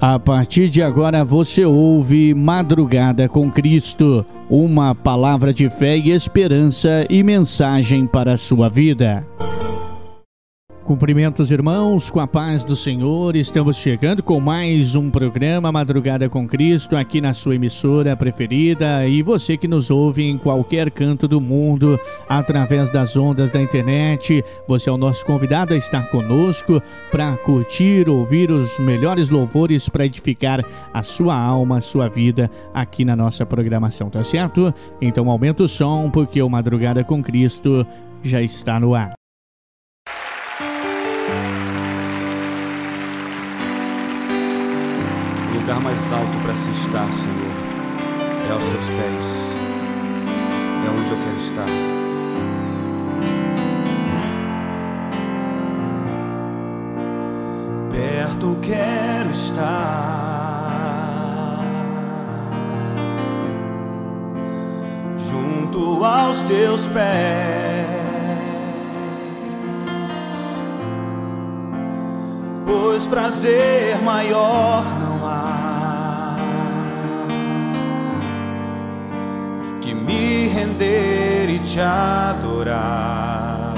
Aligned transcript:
A 0.00 0.18
partir 0.18 0.68
de 0.68 0.82
agora 0.82 1.24
você 1.24 1.64
ouve 1.64 2.34
Madrugada 2.34 3.28
com 3.28 3.50
Cristo, 3.50 4.24
uma 4.48 4.94
palavra 4.94 5.54
de 5.54 5.68
fé 5.70 5.96
e 5.96 6.10
esperança 6.10 7.06
e 7.08 7.22
mensagem 7.22 8.06
para 8.06 8.34
a 8.34 8.36
sua 8.36 8.68
vida. 8.68 9.26
Cumprimentos, 10.86 11.50
irmãos, 11.50 12.12
com 12.12 12.20
a 12.20 12.28
paz 12.28 12.64
do 12.64 12.76
Senhor. 12.76 13.34
Estamos 13.34 13.76
chegando 13.76 14.22
com 14.22 14.38
mais 14.38 14.94
um 14.94 15.10
programa 15.10 15.72
Madrugada 15.72 16.28
com 16.28 16.46
Cristo 16.46 16.94
aqui 16.94 17.20
na 17.20 17.34
sua 17.34 17.56
emissora 17.56 18.16
preferida 18.16 19.04
e 19.04 19.20
você 19.20 19.56
que 19.56 19.66
nos 19.66 19.90
ouve 19.90 20.22
em 20.22 20.38
qualquer 20.38 20.92
canto 20.92 21.26
do 21.26 21.40
mundo 21.40 21.98
através 22.28 22.88
das 22.88 23.16
ondas 23.16 23.50
da 23.50 23.60
internet. 23.60 24.44
Você 24.68 24.88
é 24.88 24.92
o 24.92 24.96
nosso 24.96 25.26
convidado 25.26 25.74
a 25.74 25.76
estar 25.76 26.08
conosco 26.08 26.80
para 27.10 27.36
curtir, 27.38 28.08
ouvir 28.08 28.48
os 28.52 28.78
melhores 28.78 29.28
louvores 29.28 29.88
para 29.88 30.06
edificar 30.06 30.64
a 30.94 31.02
sua 31.02 31.36
alma, 31.36 31.78
a 31.78 31.80
sua 31.80 32.08
vida 32.08 32.48
aqui 32.72 33.04
na 33.04 33.16
nossa 33.16 33.44
programação, 33.44 34.08
tá 34.08 34.22
certo? 34.22 34.72
Então 35.00 35.28
aumenta 35.28 35.64
o 35.64 35.68
som 35.68 36.08
porque 36.08 36.40
o 36.40 36.48
Madrugada 36.48 37.02
com 37.02 37.20
Cristo 37.20 37.84
já 38.22 38.40
está 38.40 38.78
no 38.78 38.94
ar. 38.94 39.25
Lugar 45.66 45.80
mais 45.80 46.12
alto 46.12 46.38
para 46.44 46.54
se 46.54 46.70
estar, 46.70 47.08
Senhor, 47.12 47.50
é 48.48 48.52
aos 48.52 48.64
teus 48.68 48.88
pés. 48.88 49.26
É 50.86 50.90
onde 50.90 51.10
eu 51.10 51.18
quero 51.18 51.38
estar. 51.38 51.66
Perto 57.90 58.58
quero 58.62 59.30
estar. 59.32 59.66
Junto 65.18 66.04
aos 66.04 66.42
teus 66.42 66.86
pés. 66.86 68.05
Pois 72.66 73.06
prazer 73.06 74.02
maior 74.02 74.84
não 74.98 75.24
há 75.24 76.36
que 79.80 79.94
me 79.94 80.48
render 80.48 81.48
e 81.48 81.60
te 81.60 81.78
adorar. 81.78 83.76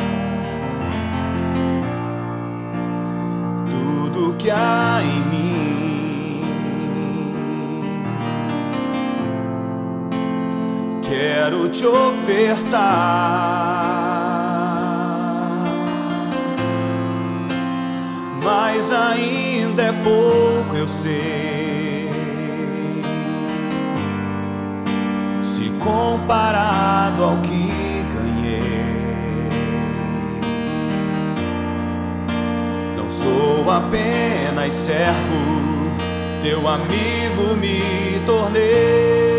Tudo 3.70 4.34
que 4.38 4.50
há 4.50 5.02
em 5.02 5.20
mim 5.28 6.42
quero 11.02 11.68
te 11.68 11.84
ofertar. 11.84 13.28
Mas 18.48 18.90
ainda 18.90 19.82
é 19.82 19.92
pouco, 19.92 20.74
eu 20.74 20.88
sei. 20.88 22.08
Se 25.42 25.68
comparado 25.78 27.24
ao 27.24 27.36
que 27.42 28.06
ganhei, 28.14 29.50
não 32.96 33.10
sou 33.10 33.70
apenas 33.70 34.72
servo, 34.72 35.92
teu 36.42 36.66
amigo 36.66 37.54
me 37.60 38.18
tornei. 38.24 39.37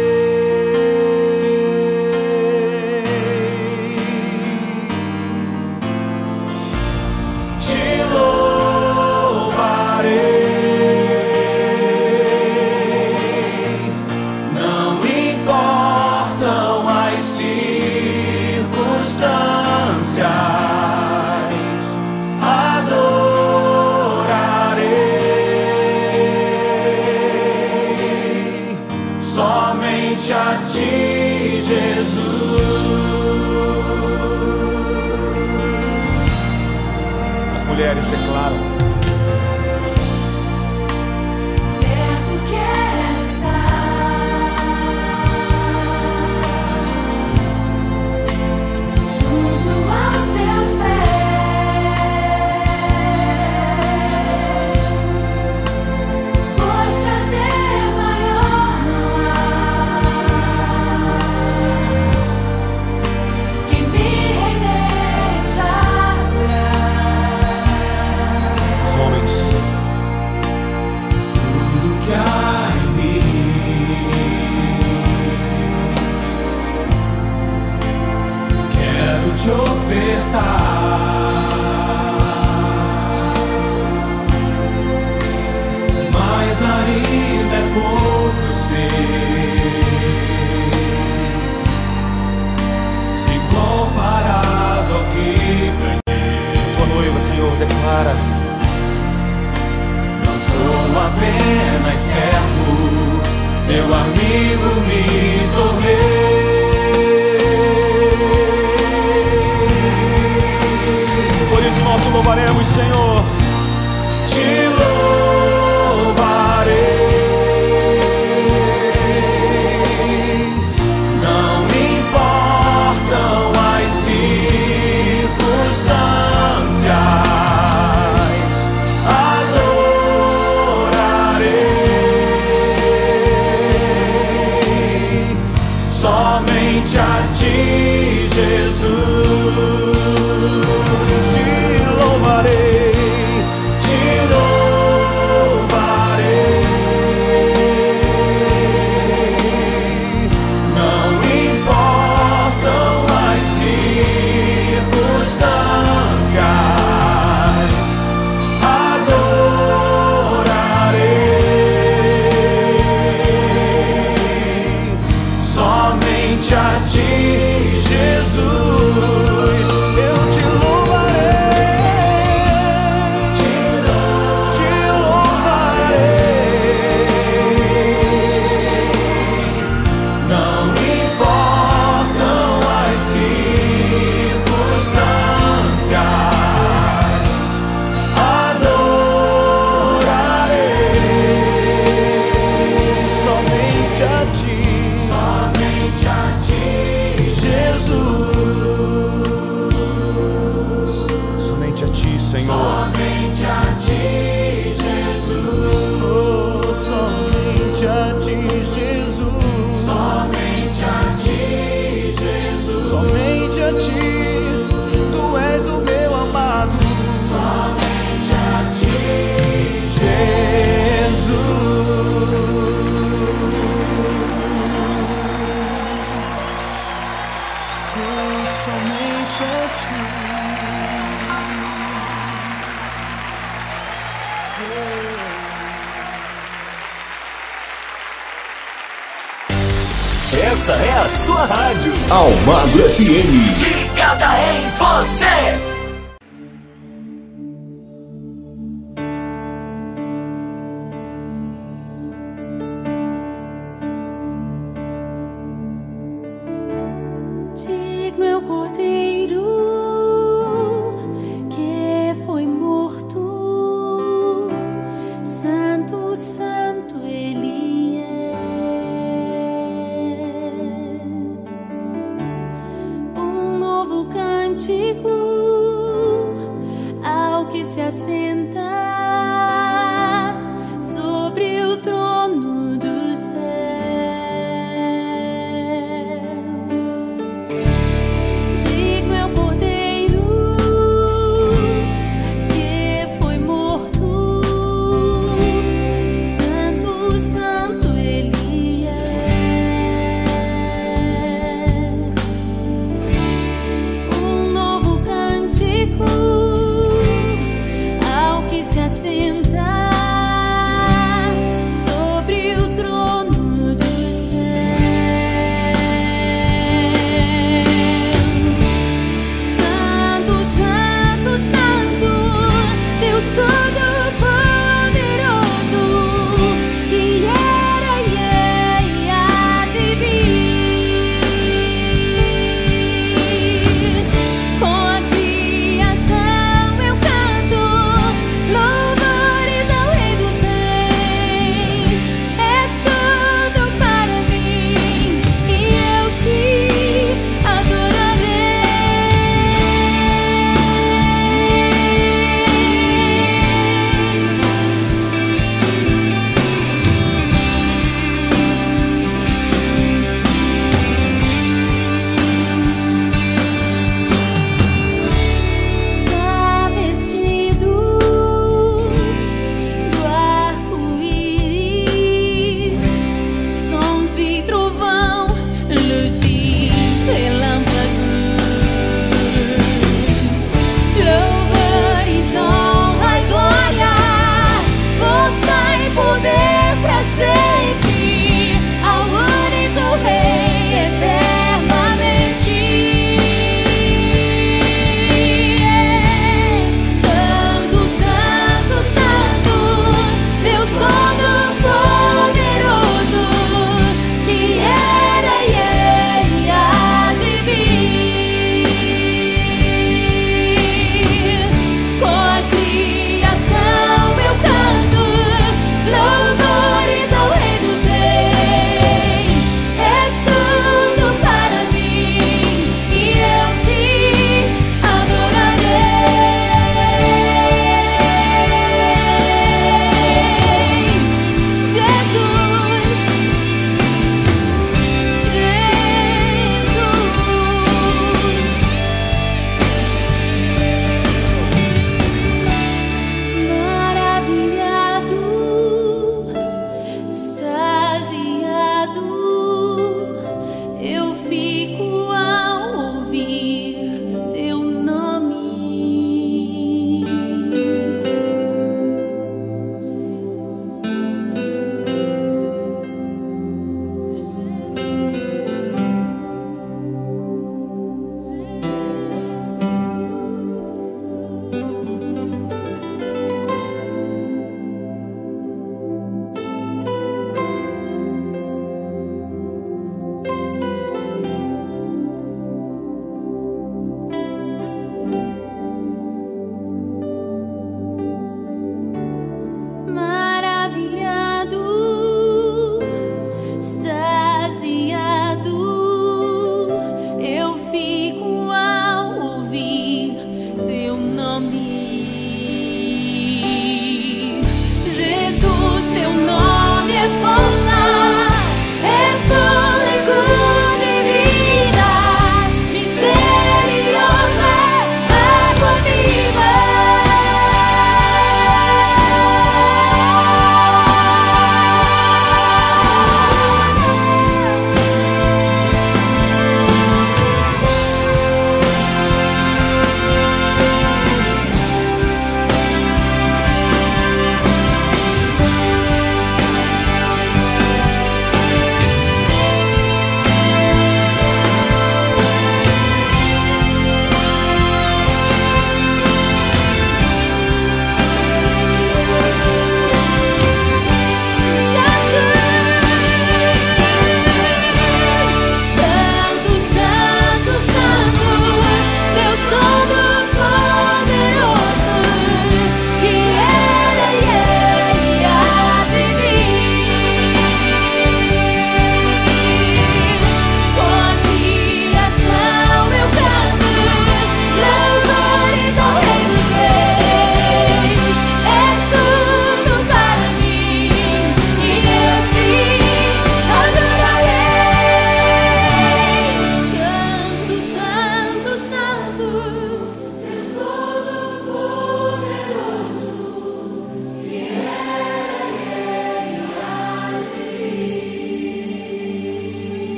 Amigo 104.62 104.82
me 104.82 105.48
tornei. 105.56 106.09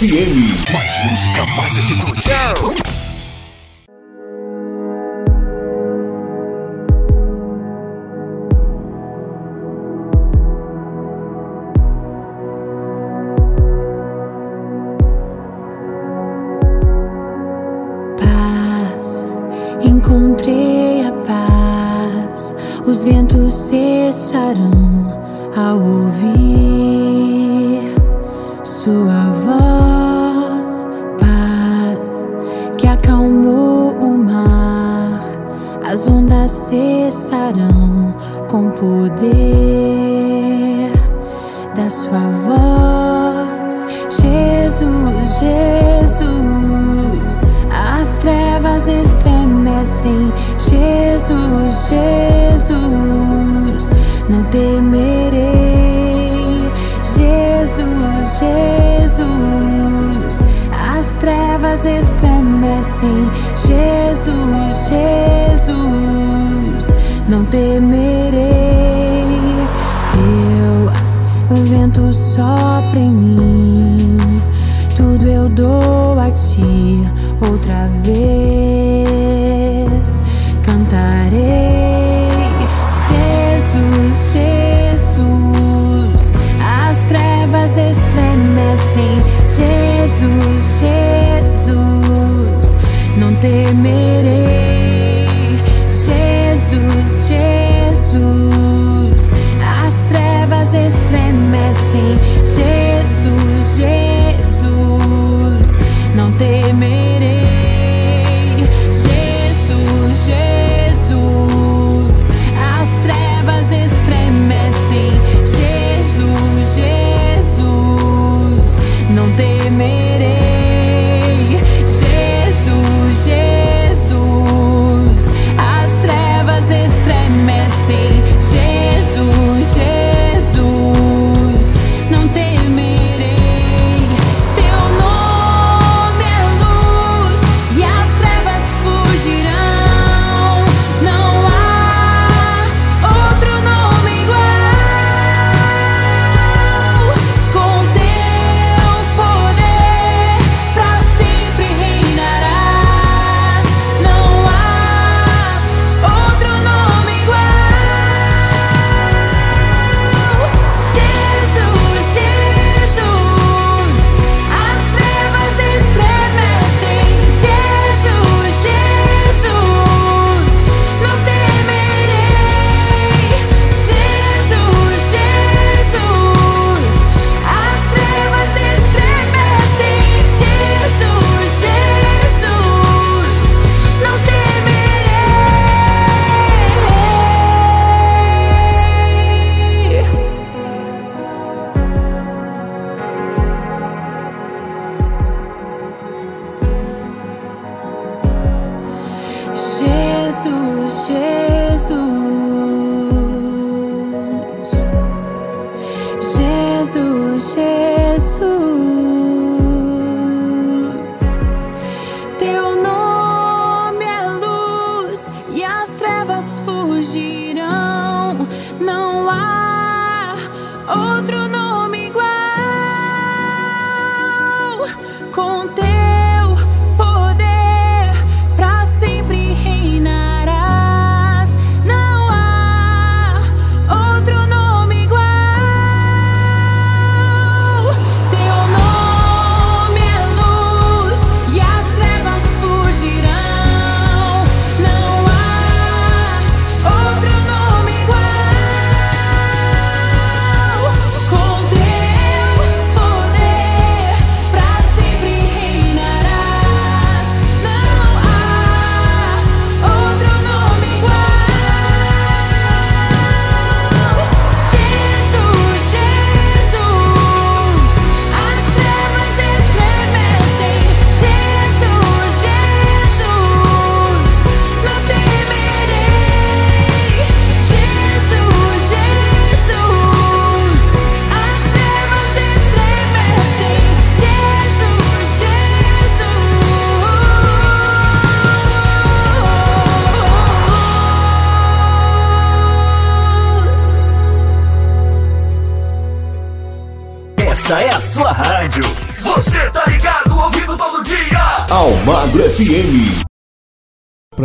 FM. 0.00 0.72
Mais 0.72 1.10
música, 1.10 1.44
mais 1.56 1.78
atitude. 1.78 2.22
paz, 2.24 2.79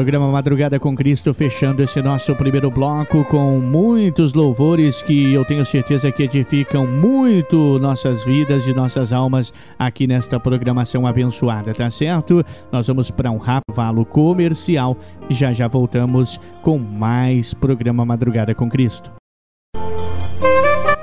Programa 0.05 0.31
Madrugada 0.31 0.79
com 0.79 0.95
Cristo 0.95 1.33
fechando 1.33 1.81
esse 1.81 1.99
nosso 1.99 2.35
primeiro 2.35 2.69
bloco 2.69 3.23
com 3.23 3.57
muitos 3.57 4.35
louvores 4.35 5.01
que 5.01 5.33
eu 5.33 5.43
tenho 5.43 5.65
certeza 5.65 6.11
que 6.11 6.21
edificam 6.21 6.85
muito 6.85 7.79
nossas 7.79 8.23
vidas 8.23 8.67
e 8.67 8.73
nossas 8.75 9.11
almas 9.11 9.51
aqui 9.79 10.05
nesta 10.05 10.39
programação 10.39 11.07
abençoada, 11.07 11.73
tá 11.73 11.89
certo? 11.89 12.45
Nós 12.71 12.85
vamos 12.85 13.09
para 13.09 13.31
um 13.31 13.39
rápido 13.39 14.05
comercial 14.05 14.95
e 15.27 15.33
já 15.33 15.51
já 15.51 15.67
voltamos 15.67 16.39
com 16.61 16.77
mais 16.77 17.55
programa 17.55 18.05
Madrugada 18.05 18.53
com 18.53 18.69
Cristo. 18.69 19.11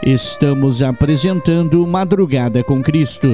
Estamos 0.00 0.80
apresentando 0.80 1.84
Madrugada 1.88 2.62
com 2.62 2.80
Cristo. 2.80 3.26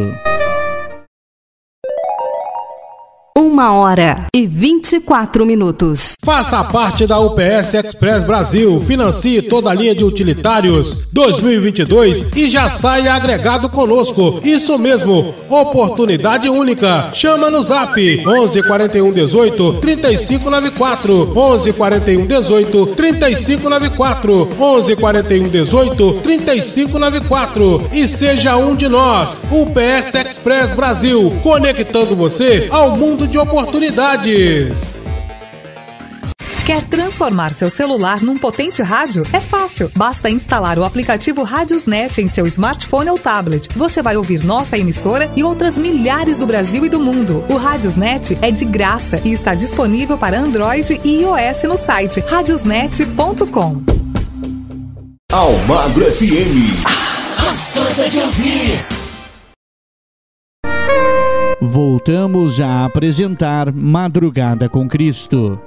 Uma 3.41 3.73
hora 3.73 4.27
e 4.35 4.49
24 4.49 5.47
minutos. 5.47 6.15
Faça 6.25 6.65
parte 6.65 7.07
da 7.07 7.21
UPS 7.21 7.73
Express 7.73 8.25
Brasil. 8.25 8.81
Financie 8.81 9.43
toda 9.43 9.71
a 9.71 9.75
linha 9.75 9.95
de 9.95 10.03
utilitários 10.03 11.07
2022 11.13 12.33
e 12.35 12.51
já 12.51 12.69
saia 12.69 13.15
agregado 13.15 13.69
conosco. 13.69 14.41
Isso 14.43 14.77
mesmo, 14.77 15.33
oportunidade 15.49 16.49
única. 16.49 17.11
Chama 17.13 17.49
no 17.49 17.63
zap 17.63 17.97
11 18.27 18.61
41 18.65 19.13
18 19.13 19.73
3594. 19.75 21.39
11 21.39 21.73
41 21.75 22.27
18 22.27 22.87
3594. 22.87 24.49
11 24.59 24.97
41 24.97 25.49
18 25.49 26.13
3594. 26.25 27.89
E 27.93 28.09
seja 28.09 28.57
um 28.57 28.75
de 28.75 28.89
nós. 28.89 29.39
UPS 29.49 30.13
Express 30.27 30.73
Brasil. 30.73 31.33
Conectando 31.45 32.17
você 32.17 32.67
ao 32.73 32.97
mundo 32.97 33.28
de 33.31 33.39
oportunidades. 33.39 34.99
Quer 36.67 36.85
transformar 36.85 37.55
seu 37.55 37.71
celular 37.71 38.21
num 38.21 38.37
potente 38.37 38.83
rádio? 38.83 39.23
É 39.33 39.41
fácil. 39.41 39.91
Basta 39.97 40.29
instalar 40.29 40.79
o 40.79 40.85
aplicativo 40.85 41.43
Radiosnet 41.43 42.21
em 42.21 42.29
seu 42.29 42.47
smartphone 42.47 43.09
ou 43.09 43.19
tablet. 43.19 43.69
Você 43.75 44.03
vai 44.03 44.19
ouvir 44.19 44.45
nossa 44.45 44.77
emissora 44.77 45.31
e 45.35 45.43
outras 45.43 45.79
milhares 45.79 46.37
do 46.37 46.47
Brasil 46.47 46.85
e 46.85 46.91
do 46.91 47.01
mundo. 47.01 47.43
O 47.49 47.57
Radiosnet 47.57 48.37
é 48.43 48.51
de 48.51 48.67
graça 48.67 49.19
e 49.25 49.33
está 49.33 49.55
disponível 49.55 50.19
para 50.19 50.39
Android 50.39 51.01
e 51.03 51.23
iOS 51.23 51.63
no 51.65 51.79
site 51.79 52.21
radiosnet.com. 52.21 53.83
Almagro 55.33 56.05
FM. 56.05 56.85
Gostosa 57.41 58.11
de 58.11 58.21
ouvir. 58.21 58.99
Voltamos 61.61 62.61
a 62.61 62.85
apresentar 62.85 63.73
Madrugada 63.73 64.69
com 64.69 64.89
Cristo. 64.89 65.61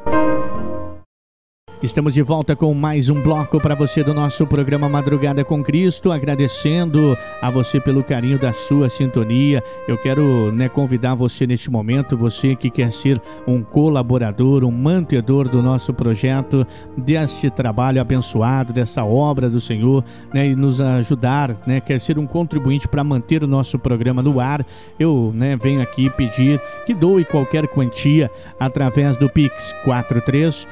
Estamos 1.84 2.14
de 2.14 2.22
volta 2.22 2.56
com 2.56 2.72
mais 2.76 3.10
um 3.10 3.20
bloco 3.20 3.60
para 3.60 3.74
você 3.74 4.04
do 4.04 4.14
nosso 4.14 4.46
programa 4.46 4.88
Madrugada 4.88 5.44
com 5.44 5.64
Cristo, 5.64 6.12
agradecendo 6.12 7.18
a 7.42 7.50
você 7.50 7.80
pelo 7.80 8.04
carinho 8.04 8.38
da 8.38 8.54
sua 8.54 8.88
sintonia. 8.88 9.64
Eu 9.88 9.98
quero 9.98 10.52
né, 10.52 10.70
convidar 10.70 11.16
você 11.16 11.48
neste 11.48 11.72
momento, 11.72 12.16
você 12.16 12.56
que 12.56 12.70
quer 12.70 12.92
ser 12.92 13.20
um 13.48 13.64
colaborador, 13.64 14.64
um 14.64 14.70
mantedor 14.70 15.50
do 15.50 15.60
nosso 15.60 15.92
projeto, 15.92 16.68
desse 16.96 17.50
trabalho 17.50 18.00
abençoado, 18.00 18.72
dessa 18.72 19.04
obra 19.04 19.50
do 19.50 19.60
Senhor, 19.60 20.06
né, 20.32 20.50
e 20.50 20.56
nos 20.56 20.80
ajudar, 20.80 21.58
né, 21.66 21.82
quer 21.82 22.00
ser 22.00 22.20
um 22.20 22.28
contribuinte 22.28 22.88
para 22.88 23.04
manter 23.04 23.44
o 23.44 23.48
nosso 23.48 23.80
programa 23.80 24.22
no 24.22 24.40
ar. 24.40 24.64
Eu 25.00 25.32
né, 25.34 25.56
venho 25.56 25.82
aqui 25.82 26.12
pedir 26.12 26.62
que 26.86 26.94
doe 26.94 27.26
qualquer 27.26 27.68
quantia 27.68 28.30
através 28.60 29.18
do 29.18 29.28
Pix 29.28 29.74
43 29.84 30.68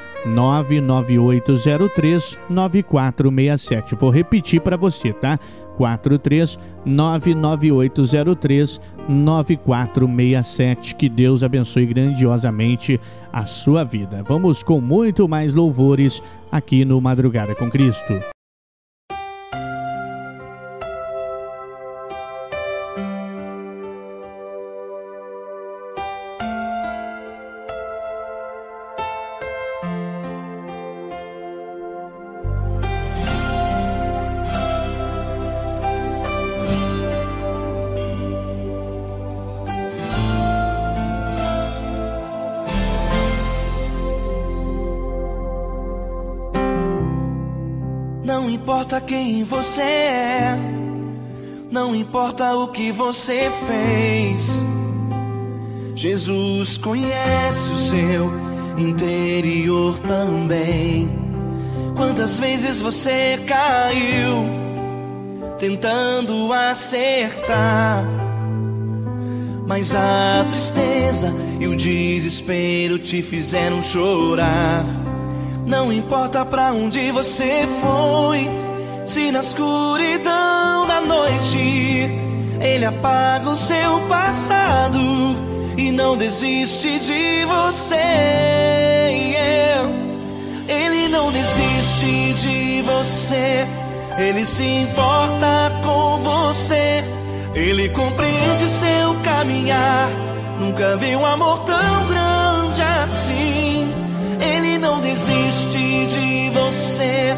99803 1.01 2.37
9467. 2.49 3.95
Vou 3.95 4.09
repetir 4.09 4.61
para 4.61 4.77
você, 4.77 5.13
tá? 5.13 5.39
43 5.77 6.59
99803 6.85 8.81
9467. 9.07 10.95
Que 10.95 11.07
Deus 11.07 11.41
abençoe 11.43 11.85
grandiosamente 11.85 12.99
a 13.31 13.45
sua 13.45 13.83
vida. 13.83 14.23
Vamos 14.27 14.61
com 14.61 14.81
muito 14.81 15.27
mais 15.27 15.53
louvores 15.53 16.21
aqui 16.51 16.83
no 16.83 16.99
Madrugada 16.99 17.55
com 17.55 17.69
Cristo. 17.69 18.38
Importa 52.09 52.55
o 52.55 52.69
que 52.69 52.91
você 52.91 53.51
fez. 53.67 54.49
Jesus 55.93 56.75
conhece 56.75 57.71
o 57.71 57.77
seu 57.77 58.31
interior 58.79 59.99
também. 59.99 61.07
Quantas 61.95 62.39
vezes 62.39 62.81
você 62.81 63.39
caiu 63.45 64.49
tentando 65.59 66.51
acertar? 66.51 68.03
Mas 69.67 69.93
a 69.93 70.47
tristeza 70.49 71.31
e 71.59 71.67
o 71.67 71.75
desespero 71.75 72.97
te 72.97 73.21
fizeram 73.21 73.83
chorar. 73.83 74.83
Não 75.63 75.93
importa 75.93 76.43
pra 76.43 76.73
onde 76.73 77.11
você 77.11 77.67
foi, 77.83 78.49
se 79.05 79.31
na 79.31 79.41
escuridão 79.41 80.58
noite 81.01 82.09
ele 82.61 82.85
apaga 82.85 83.49
o 83.49 83.57
seu 83.57 83.99
passado 84.07 84.99
e 85.77 85.91
não 85.91 86.17
desiste 86.17 86.99
de 86.99 87.45
você. 87.45 87.95
Ele 90.67 91.07
não 91.07 91.31
desiste 91.31 92.33
de 92.33 92.81
você, 92.81 93.67
ele 94.17 94.45
se 94.45 94.63
importa 94.63 95.71
com 95.83 96.21
você, 96.21 97.03
ele 97.55 97.89
compreende 97.89 98.67
seu 98.67 99.15
caminhar. 99.23 100.09
Nunca 100.59 100.97
vi 100.97 101.15
um 101.15 101.25
amor 101.25 101.59
tão 101.59 102.07
grande 102.07 102.81
assim. 102.81 103.93
Ele 104.41 104.77
não 104.77 104.99
desiste 104.99 106.05
de 106.07 106.49
você, 106.49 107.35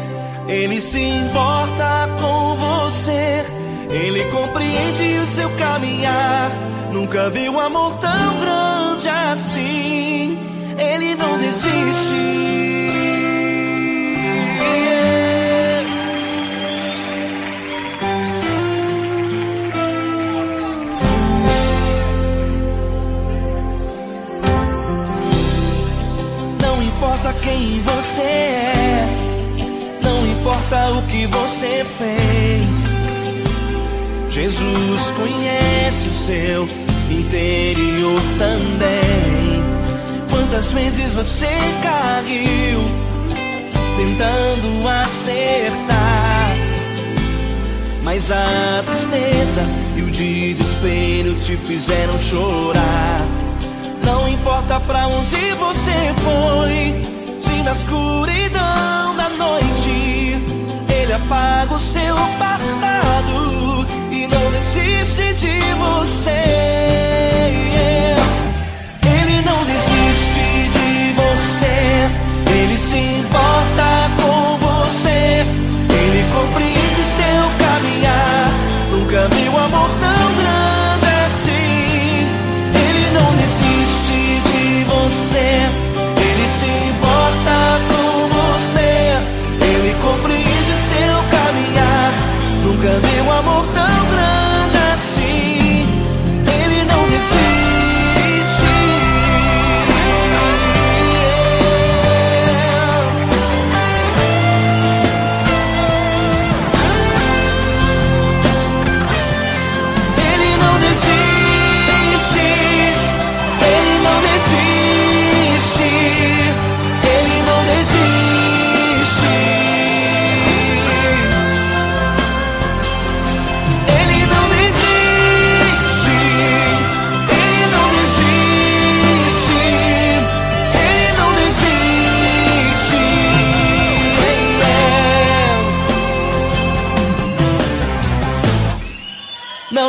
ele 0.52 0.80
se 0.80 1.00
importa 1.00 2.08
com 2.20 2.56
você, 2.56 3.44
ele 3.90 4.24
compreende 4.30 5.18
o 5.18 5.26
seu 5.26 5.50
caminhar. 5.56 6.50
Nunca 6.92 7.30
vi 7.30 7.48
um 7.48 7.58
amor 7.58 7.96
tão 7.98 8.40
grande 8.40 9.08
assim. 9.08 10.38
Ele 10.78 11.14
não 11.14 11.38
desiste. 11.38 12.61
Importa 30.72 30.92
o 30.92 31.02
que 31.02 31.26
você 31.26 31.84
fez. 31.98 32.86
Jesus 34.30 35.10
conhece 35.10 36.08
o 36.08 36.14
seu 36.14 36.68
interior 37.10 38.20
também. 38.38 39.62
Quantas 40.30 40.72
vezes 40.72 41.12
você 41.12 41.50
caiu 41.82 42.80
tentando 43.98 44.88
acertar? 44.88 46.56
Mas 48.02 48.30
a 48.30 48.82
tristeza 48.86 49.66
e 49.94 50.02
o 50.02 50.10
desespero 50.10 51.34
te 51.40 51.54
fizeram 51.58 52.18
chorar. 52.18 53.20
Não 54.06 54.26
importa 54.26 54.80
pra 54.80 55.06
onde 55.06 55.36
você 55.54 56.14
foi, 56.24 57.02
se 57.40 57.62
na 57.62 57.72
escuridão 57.72 59.14
da 59.16 59.28
noite 59.28 60.51
ele 61.02 61.14
apaga 61.14 61.74
o 61.74 61.80
seu 61.80 62.16
passado 62.38 63.86
e 64.10 64.26
não 64.28 64.50
desiste 64.52 65.34
de 65.34 65.58
você. 65.74 66.30
Ele 69.04 69.42
não 69.42 69.64
desiste 69.64 70.70
de 70.76 71.12
você, 71.20 72.08
ele 72.54 72.78
se 72.78 72.96
importa 72.96 74.10
com 74.20 74.41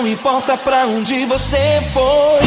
Não 0.03 0.09
importa 0.09 0.57
pra 0.57 0.85
onde 0.85 1.25
você 1.25 1.81
foi, 1.93 2.41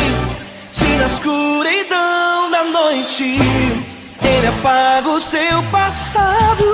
se 0.71 0.85
na 0.85 1.07
escuridão 1.07 2.51
da 2.51 2.64
noite 2.64 3.38
ele 4.23 4.47
apaga 4.47 5.09
o 5.09 5.19
seu 5.19 5.62
passado 5.73 6.64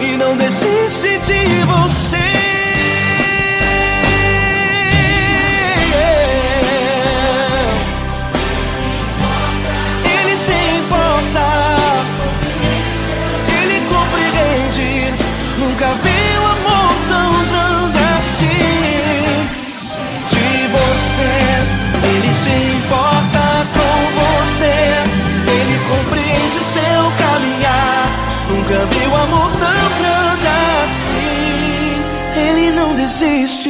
e 0.00 0.16
não 0.16 0.34
desiste 0.34 1.18
de 1.18 1.62
você. 1.66 2.57
desiste. 33.18 33.68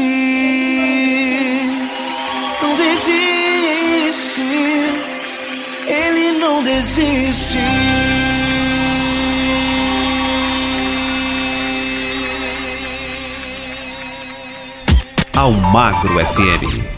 Não 2.60 2.76
desiste. 2.76 4.40
Ele 5.86 6.32
não 6.38 6.62
desiste. 6.62 7.58
Ao 15.34 15.52
Magro 15.52 16.18
FM 16.26 16.97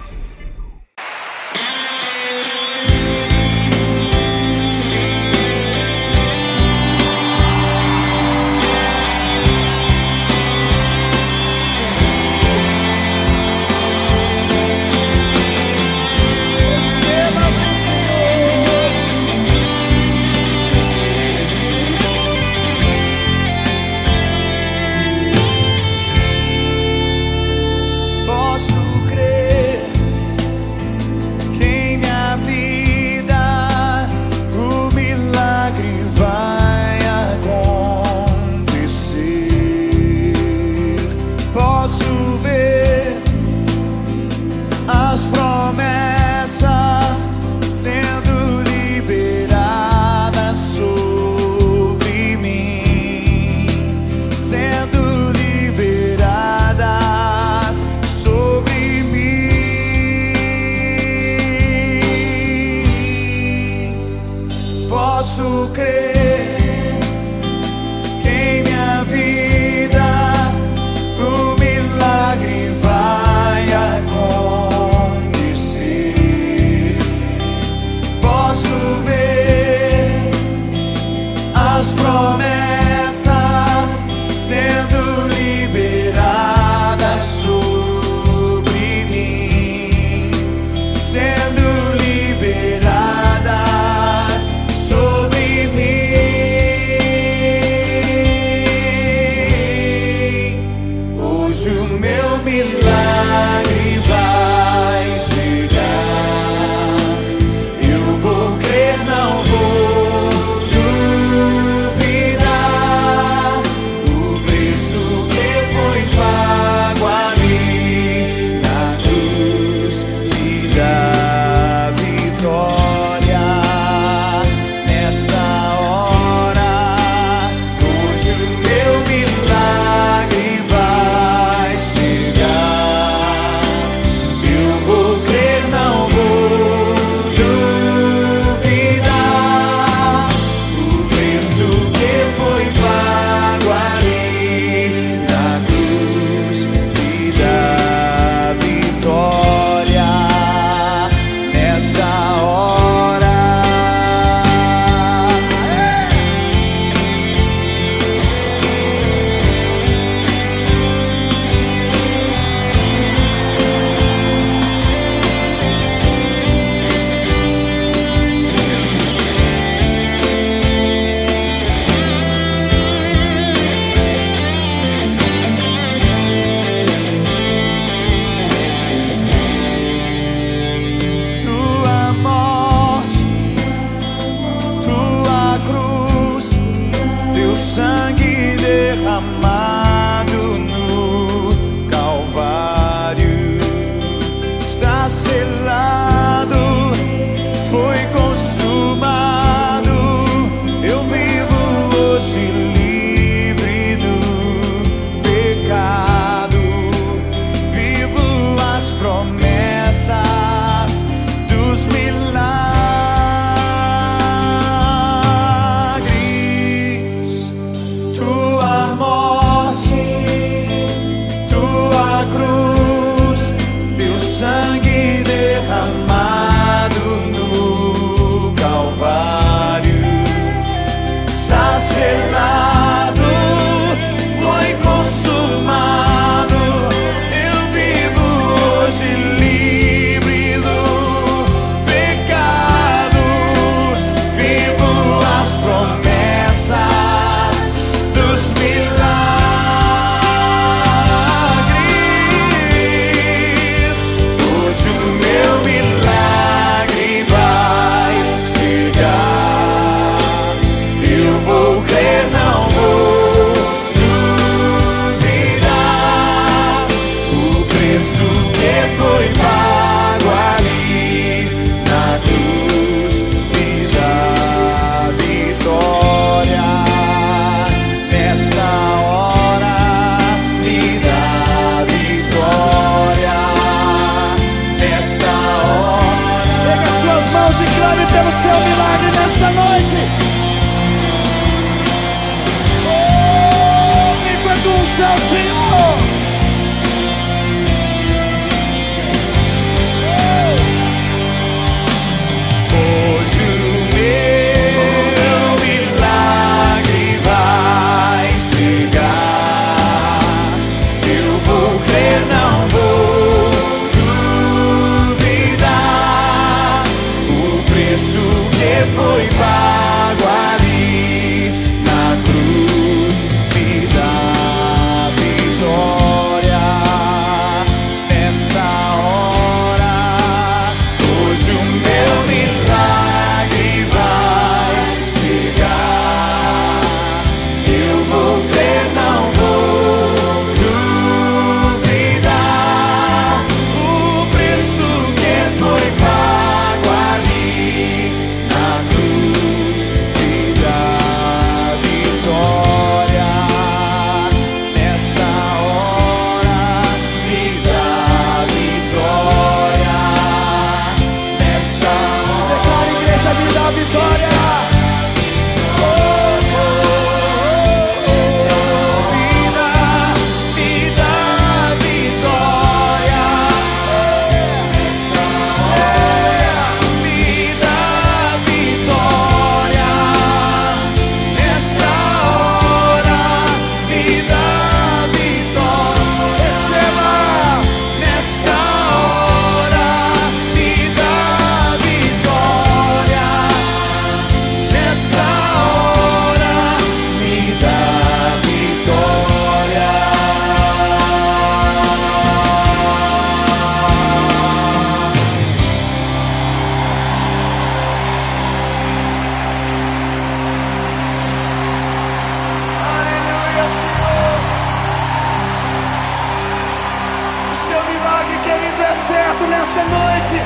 nessa 419.50 419.84
noite. 419.84 420.42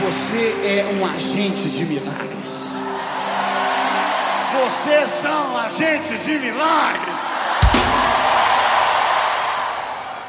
Você 0.00 0.56
é 0.64 0.98
um 0.98 1.06
agente 1.06 1.68
de 1.68 1.84
milagres. 1.84 2.84
Vocês 4.52 5.08
são 5.08 5.56
agentes 5.58 6.24
de 6.24 6.38
milagres. 6.38 7.20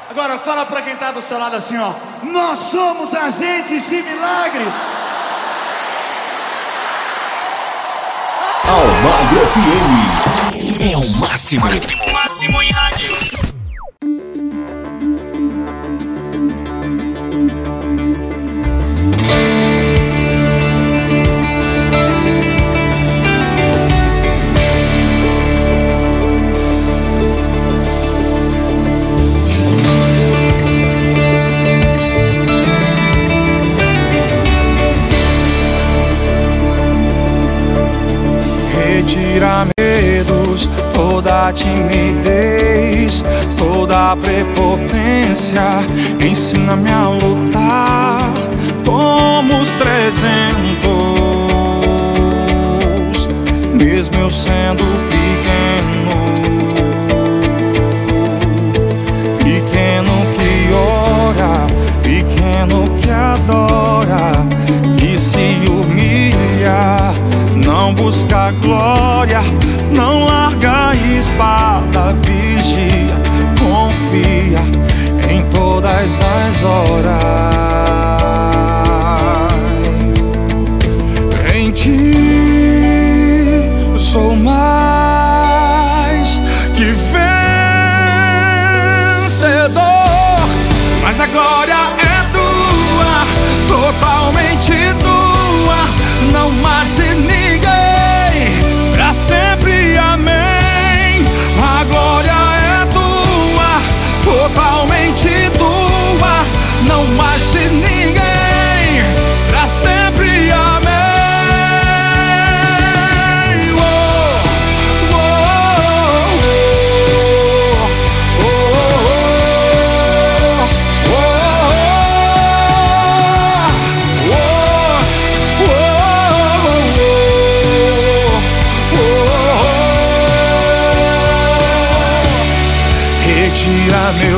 Agora 0.10 0.38
fala 0.38 0.66
para 0.66 0.82
quem 0.84 0.94
está 0.94 1.12
do 1.12 1.22
seu 1.22 1.40
lado 1.40 1.56
assim, 1.56 1.78
ó. 1.80 1.92
Nós 2.24 2.60
somos 2.72 3.14
agentes 3.14 3.90
de 3.90 4.02
milagres. 4.04 4.76
Almagro 8.66 9.48
FM 9.48 10.03
Máximo. 11.60 12.14
Máximo 12.14 12.62
em 12.64 12.72
rádio. 12.72 13.14
Retira 38.72 39.68
toda 40.94 41.52
timidez, 41.52 43.24
toda 43.58 44.16
prepotência. 44.16 45.62
Ensina-me 46.20 46.92
a 46.92 47.10
lutar 47.10 48.32
como 48.86 49.60
os 49.60 49.74
trezentos, 49.74 50.90
mesmo 53.74 54.18
eu 54.18 54.30
sendo 54.32 54.84
pequeno. 55.10 56.14
Pequeno 59.40 60.14
que 60.34 60.72
ora, 60.74 61.66
pequeno 62.04 62.90
que 62.98 63.10
adora, 63.10 64.32
que 64.98 65.20
se 65.20 65.58
humilha, 65.70 66.03
não 67.84 67.94
busca 67.94 68.50
glória, 68.62 69.42
não 69.92 70.24
larga 70.24 70.92
a 70.92 70.96
espada, 70.96 72.16
vigia, 72.26 73.16
confia 73.60 74.62
em 75.30 75.44
todas 75.50 76.18
as 76.22 76.64
horas. 76.64 77.14
Em 81.54 81.72
ti 81.72 82.14
sou 83.98 84.34
mais 84.34 85.20
que 86.78 86.86
vencedor, 89.26 89.74
mas 91.02 91.20
a 91.20 91.28
glória 91.28 91.76
é 92.00 92.24
tua, 92.32 93.28
totalmente 93.68 94.72
tua, 95.02 95.90
não 96.32 96.50
mais 96.50 96.98
ninguém, 97.00 97.63
A 100.32 101.84
glória 101.86 102.32
é 102.32 102.86
tua, 102.94 103.82
totalmente 104.24 105.30
tua, 105.58 106.46
não 106.88 107.06
mais 107.16 107.52
de 107.52 107.70
ninguém, 107.70 108.03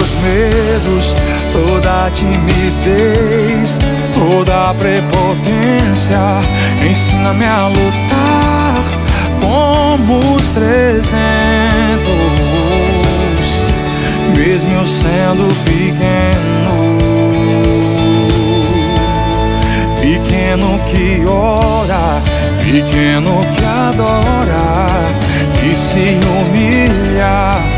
meus 0.06 0.16
medos, 0.16 1.16
toda 1.52 2.10
timidez, 2.12 3.80
toda 4.14 4.74
prepotência. 4.76 6.20
Ensina-me 6.88 7.46
a 7.46 7.68
lutar 7.68 8.84
como 9.42 10.36
os 10.36 10.48
trezentos, 10.50 11.16
mesmo 14.38 14.72
eu 14.74 14.86
sendo 14.86 15.48
pequeno. 15.66 16.86
Pequeno 20.02 20.80
que 20.86 21.26
ora, 21.26 22.22
pequeno 22.64 23.46
que 23.56 23.66
adora, 23.66 24.86
que 25.54 25.76
se 25.76 26.20
humilha, 26.30 27.75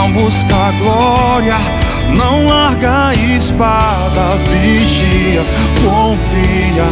não 0.00 0.10
busca 0.12 0.72
glória, 0.78 1.56
não 2.16 2.46
larga 2.46 3.08
a 3.08 3.14
espada, 3.14 4.38
vigia, 4.48 5.44
confia 5.84 6.86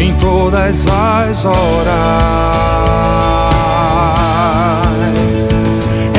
em 0.00 0.14
todas 0.14 0.86
as 0.86 1.44
horas. 1.44 1.56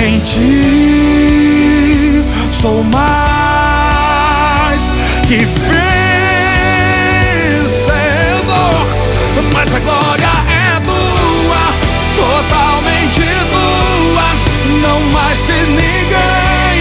Em 0.06 0.20
ti 0.20 2.26
sou 2.52 2.84
mais 2.84 4.92
que 5.26 5.46
vencedor, 5.46 5.66
mas 9.54 9.74
a 9.74 9.80
glória 9.80 10.47
não 14.88 15.02
mais 15.12 15.46
de 15.46 15.66
ninguém. 15.66 16.78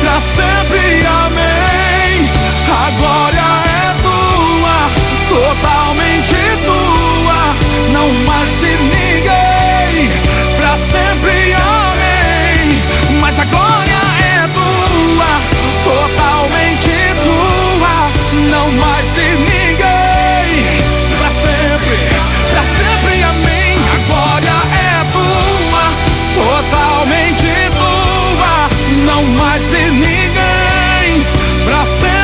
Pra 0.00 0.20
sempre, 0.20 1.06
amém. 1.24 2.30
A 2.68 2.90
glória 2.98 3.48
é 3.82 3.94
tua, 4.02 4.78
totalmente 5.28 6.36
tua, 6.66 7.40
não 7.92 8.08
mais 8.26 8.50
de 8.60 8.76
ninguém. 8.94 10.10
Pra 10.56 10.76
sempre, 10.76 11.54
amém. 11.54 12.82
Mas 13.20 13.38
a 13.38 13.44
glória 13.44 14.02
é 14.34 14.48
tua, 14.58 15.32
totalmente 15.84 16.90
tua, 17.24 17.94
não 18.50 18.72
mais 18.72 19.14
de 19.14 19.35
ser 29.66 29.90
ninguém 29.90 31.26
pra 31.64 31.84
ser. 31.86 32.15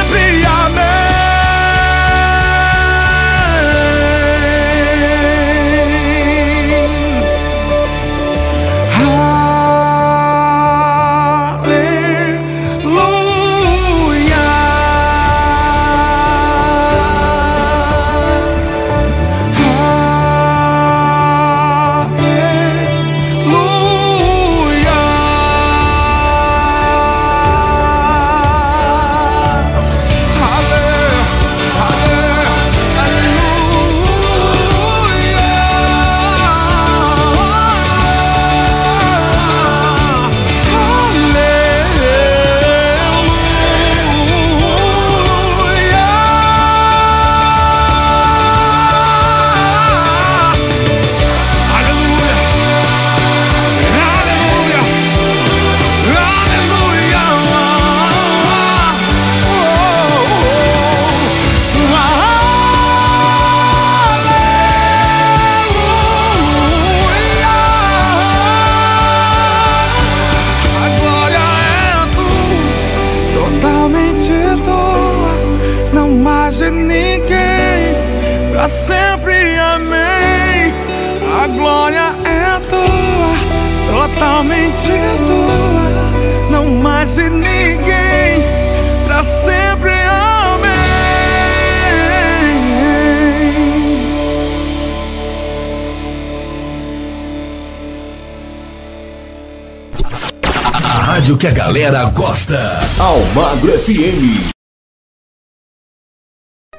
Galera 101.72 102.04
gosta. 102.10 102.80
Almagro 103.00 103.72
FM. 103.72 104.52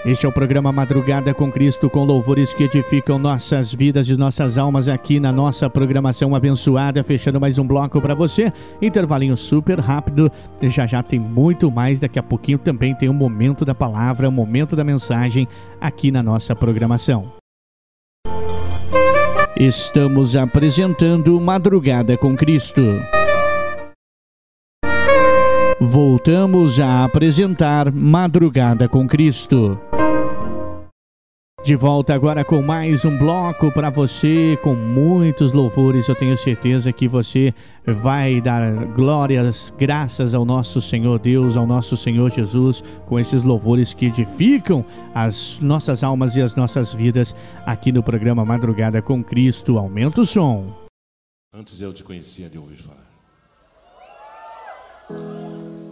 Este 0.06 0.28
é 0.28 0.30
o 0.30 0.32
programa 0.32 0.72
Madrugada 0.72 1.34
com 1.34 1.52
Cristo, 1.52 1.90
com 1.90 2.04
louvores 2.04 2.54
que 2.54 2.66
edificam 2.66 3.18
nossas 3.18 3.74
vidas 3.74 4.08
e 4.08 4.16
nossas 4.16 4.56
almas 4.56 4.88
aqui 4.88 5.20
na 5.20 5.32
nossa 5.32 5.68
programação 5.68 6.36
abençoada. 6.36 7.04
Fechando 7.04 7.42
mais 7.42 7.58
um 7.58 7.66
bloco 7.66 8.00
para 8.00 8.14
você. 8.14 8.54
Intervalinho 8.80 9.36
super 9.36 9.80
rápido. 9.80 10.32
Já 10.62 10.86
já 10.86 11.02
tem 11.02 11.20
muito 11.20 11.72
mais. 11.72 12.00
Daqui 12.00 12.20
a 12.20 12.24
pouquinho 12.24 12.60
também 12.60 12.94
tem 12.94 13.10
o 13.10 13.14
momento 13.14 13.66
da 13.66 13.74
palavra, 13.74 14.30
o 14.30 14.32
momento 14.32 14.76
da 14.76 14.84
mensagem 14.84 15.48
aqui 15.82 16.12
na 16.12 16.22
nossa 16.22 16.56
programação. 16.56 17.34
Estamos 19.58 20.36
apresentando 20.36 21.42
Madrugada 21.42 22.16
com 22.16 22.36
Cristo. 22.36 22.84
Voltamos 25.86 26.80
a 26.80 27.04
apresentar 27.04 27.92
Madrugada 27.92 28.88
com 28.88 29.06
Cristo. 29.06 29.78
De 31.62 31.76
volta 31.76 32.14
agora 32.14 32.46
com 32.46 32.62
mais 32.62 33.04
um 33.04 33.18
bloco 33.18 33.70
para 33.70 33.90
você, 33.90 34.58
com 34.64 34.76
muitos 34.76 35.52
louvores. 35.52 36.08
Eu 36.08 36.16
tenho 36.16 36.38
certeza 36.38 36.94
que 36.94 37.06
você 37.06 37.54
vai 37.86 38.40
dar 38.40 38.74
glórias, 38.94 39.74
graças 39.78 40.34
ao 40.34 40.46
nosso 40.46 40.82
Senhor 40.82 41.20
Deus, 41.20 41.58
ao 41.58 41.68
nosso 41.68 41.98
Senhor 41.98 42.32
Jesus, 42.32 42.82
com 43.06 43.20
esses 43.20 43.44
louvores 43.44 43.94
que 43.94 44.06
edificam 44.06 44.86
as 45.14 45.60
nossas 45.60 46.02
almas 46.02 46.38
e 46.38 46.42
as 46.42 46.56
nossas 46.56 46.94
vidas 46.94 47.36
aqui 47.66 47.92
no 47.92 48.02
programa 48.02 48.46
Madrugada 48.46 49.02
com 49.02 49.22
Cristo. 49.22 49.78
Aumenta 49.78 50.22
o 50.22 50.26
som. 50.26 50.66
Antes 51.54 51.82
eu 51.82 51.94
te 51.94 52.06
conhecia 52.06 52.50
de 52.50 52.58
ouvir 52.58 52.78
falar. 52.78 53.03
Antes 55.10 55.83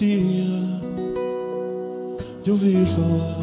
conhecia 0.00 0.46
de 2.42 2.50
ouvir 2.50 2.86
falar, 2.86 3.38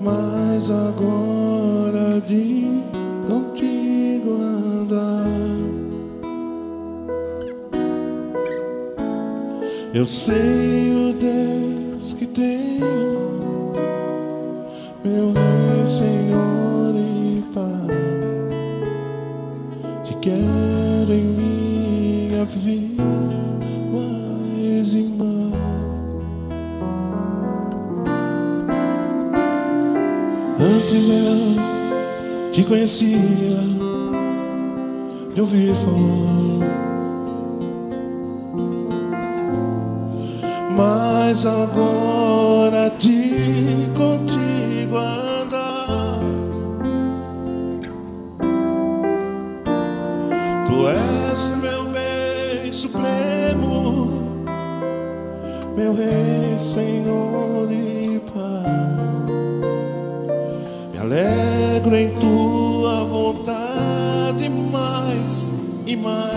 mas 0.00 0.68
agora 0.68 2.20
de 2.26 2.82
contigo 3.28 4.32
andar, 4.32 5.28
eu 9.94 10.04
sei 10.04 10.67
Antes 30.60 31.08
eu 31.08 32.50
te 32.50 32.64
conhecia 32.64 33.18
de 35.32 35.40
ouvir 35.40 35.72
falar, 35.72 36.58
mas 40.76 41.46
agora 41.46 42.90
de 42.98 43.88
contigo 43.96 44.96
andar. 44.96 46.18
Tu 50.66 50.88
és 50.88 51.54
meu 51.62 51.84
bem 51.84 52.72
supremo, 52.72 54.10
meu 55.76 55.94
Rei, 55.94 56.58
Senhor 56.58 57.68
alegro 61.88 61.96
em 61.96 62.10
tua 62.10 63.04
vontade 63.04 64.48
mais 64.48 65.82
e 65.86 65.96
mais. 65.96 66.28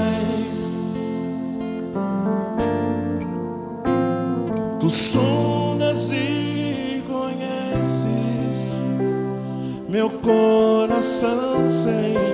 Tu 4.80 4.90
sondas 4.90 6.12
e 6.12 7.04
conheces 7.08 8.72
meu 9.90 10.10
coração, 10.10 11.70
Senhor. 11.70 12.31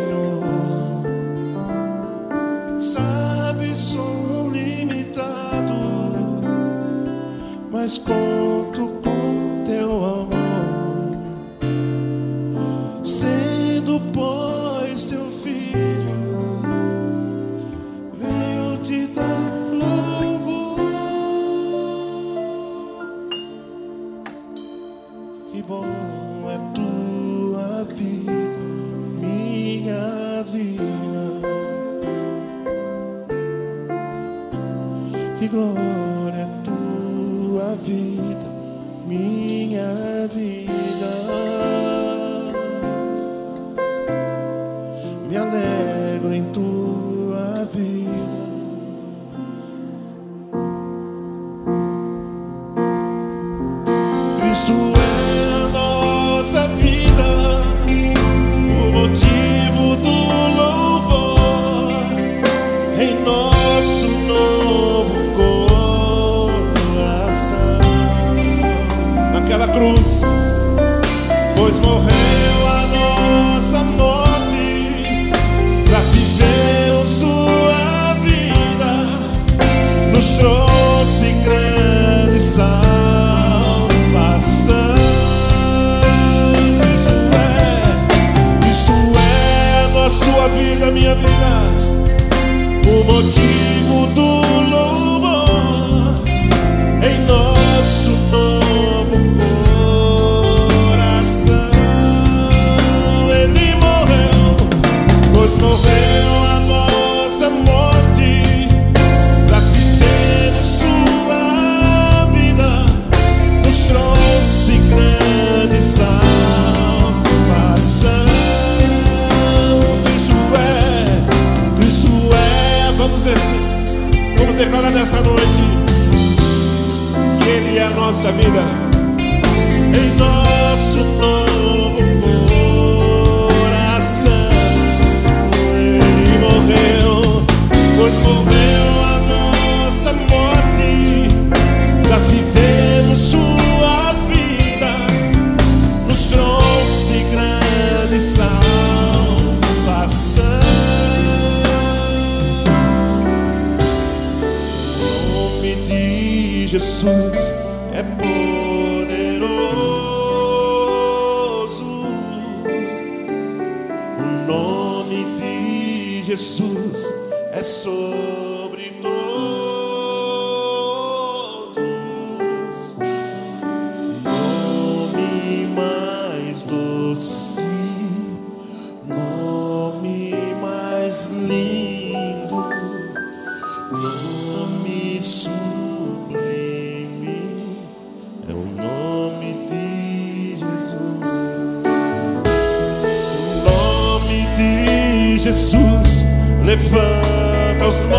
Jesus 195.48 196.26
levanta 196.66 197.88
os 197.88 198.04
mortos. 198.04 198.18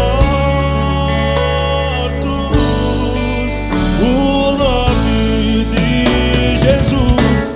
O 4.00 4.52
nome 4.52 5.66
de 5.66 6.56
Jesus 6.56 7.52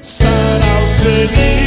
será 0.00 0.84
os 0.86 1.00
felizes. 1.00 1.61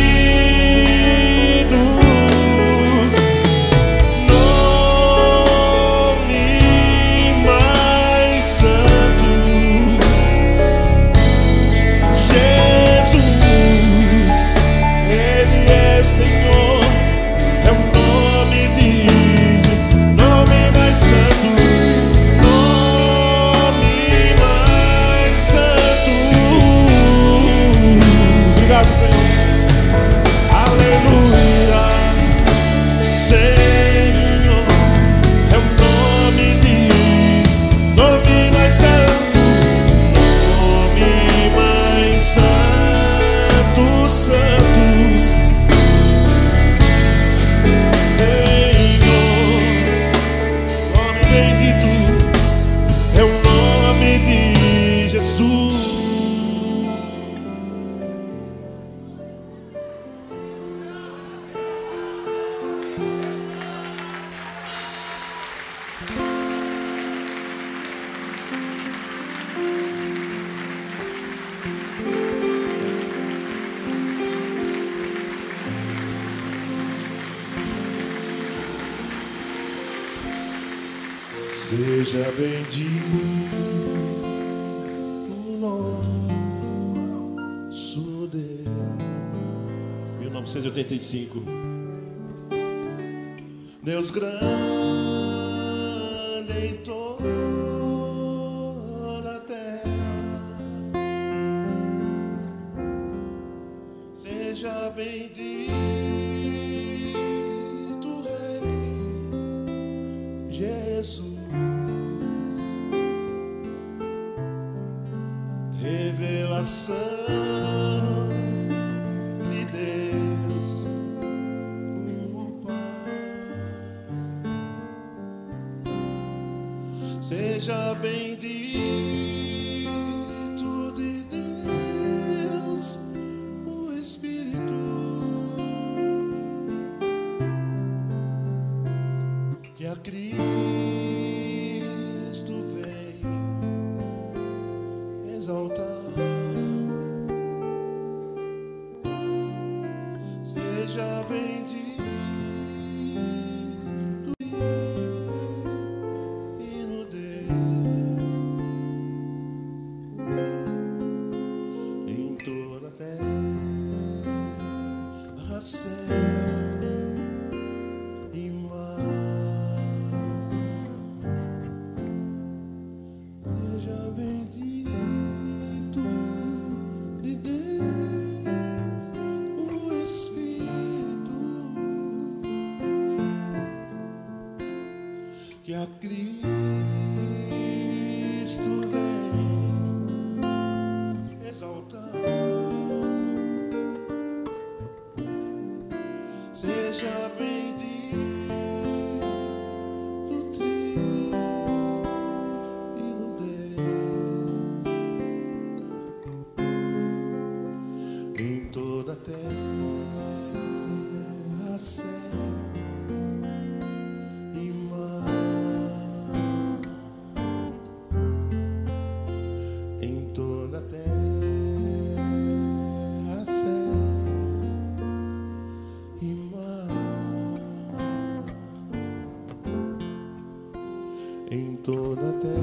Em 231.56 231.76
toda 231.78 232.30
a 232.30 232.34
terra, 232.34 232.54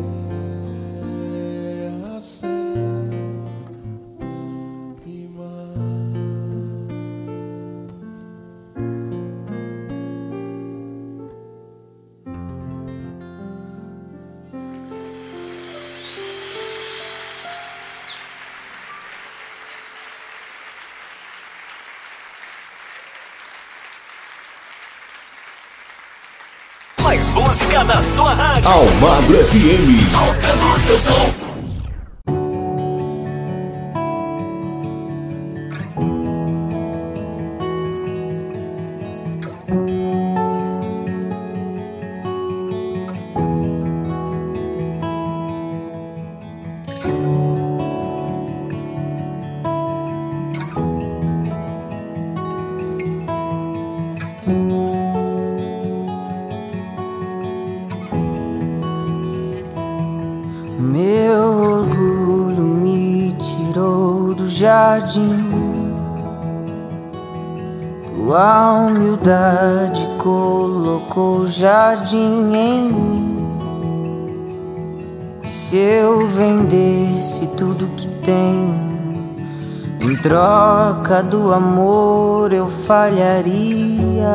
música 27.52 27.84
na 27.84 28.02
sua 28.02 28.32
rádio. 28.32 28.66
Almagro 28.66 29.36
FM. 29.44 30.10
Tocando 30.10 30.78
seu 30.78 30.98
som. 30.98 31.41
Jardim. 65.02 65.92
Tua 68.14 68.86
humildade 68.86 70.06
colocou 70.18 71.40
o 71.40 71.46
jardim 71.46 72.54
em 72.54 72.92
mim. 72.92 73.48
Se 75.44 75.76
eu 75.76 76.26
vendesse 76.26 77.46
tudo 77.56 77.88
que 77.96 78.08
tenho, 78.08 79.36
em 80.00 80.16
troca 80.16 81.22
do 81.22 81.52
amor 81.52 82.52
eu 82.52 82.68
falharia. 82.68 84.28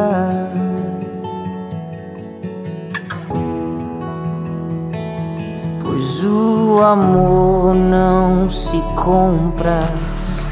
Pois 5.82 6.24
o 6.26 6.82
amor 6.82 7.74
não 7.74 8.50
se 8.50 8.80
compra, 8.96 9.88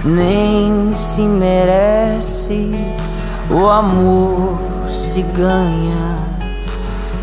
nem 0.06 0.96
se 0.96 1.22
merece. 1.22 2.74
O 3.50 3.68
amor 3.68 4.58
se 4.88 5.22
ganha, 5.24 6.18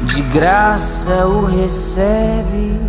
de 0.03 0.22
graça 0.22 1.26
o 1.26 1.47
recebe. 1.47 2.80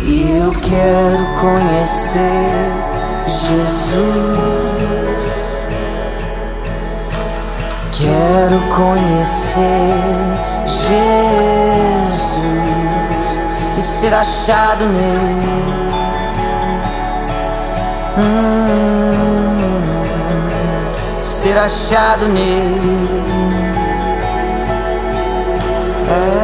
E 0.00 0.38
eu 0.38 0.50
quero 0.60 1.26
conhecer 1.40 2.84
Jesus. 3.26 4.64
Quero 7.92 8.60
conhecer 8.74 9.94
Jesus 10.66 11.04
e 13.78 13.82
ser 13.82 14.12
achado 14.12 14.84
nele. 14.84 15.64
Hum, 18.18 18.53
ser 21.54 21.58
achado 21.58 22.26
nele. 22.26 23.22
É. 26.10 26.34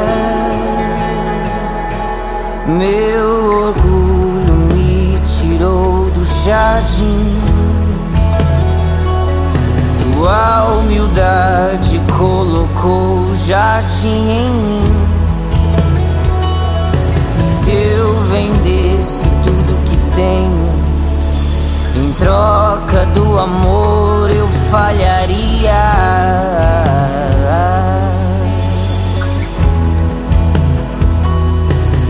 Meu 2.68 3.66
orgulho 3.68 4.54
me 4.72 5.20
tirou 5.26 6.10
do 6.10 6.24
jardim. 6.44 7.40
Tua 10.14 10.64
humildade 10.78 12.00
colocou 12.16 13.30
o 13.30 13.34
jardim 13.46 14.30
em 14.30 14.50
mim. 14.50 15.06
Se 17.40 17.70
eu 17.70 18.12
vendesse 18.32 19.24
tudo 19.44 19.84
que 19.84 19.96
tenho, 20.14 20.70
em 21.96 22.12
troca 22.12 23.06
do 23.06 23.38
amor 23.38 24.30
eu 24.30 24.49
falharia. 24.70 25.82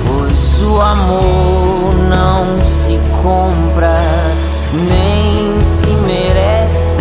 Pois 0.06 0.62
o 0.62 0.80
amor 0.80 1.94
não 2.08 2.60
se 2.60 3.00
compra, 3.22 3.98
nem 4.74 5.64
se 5.64 5.88
merece. 6.06 7.00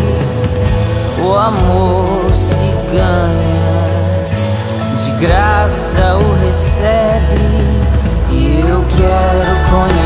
O 1.22 1.36
amor 1.36 2.32
se 2.34 2.74
ganha, 2.94 3.84
de 5.04 5.12
graça 5.26 6.16
o 6.16 6.46
recebe. 6.46 7.50
E 8.32 8.64
eu 8.66 8.86
quero 8.96 9.70
conhecer 9.70 9.99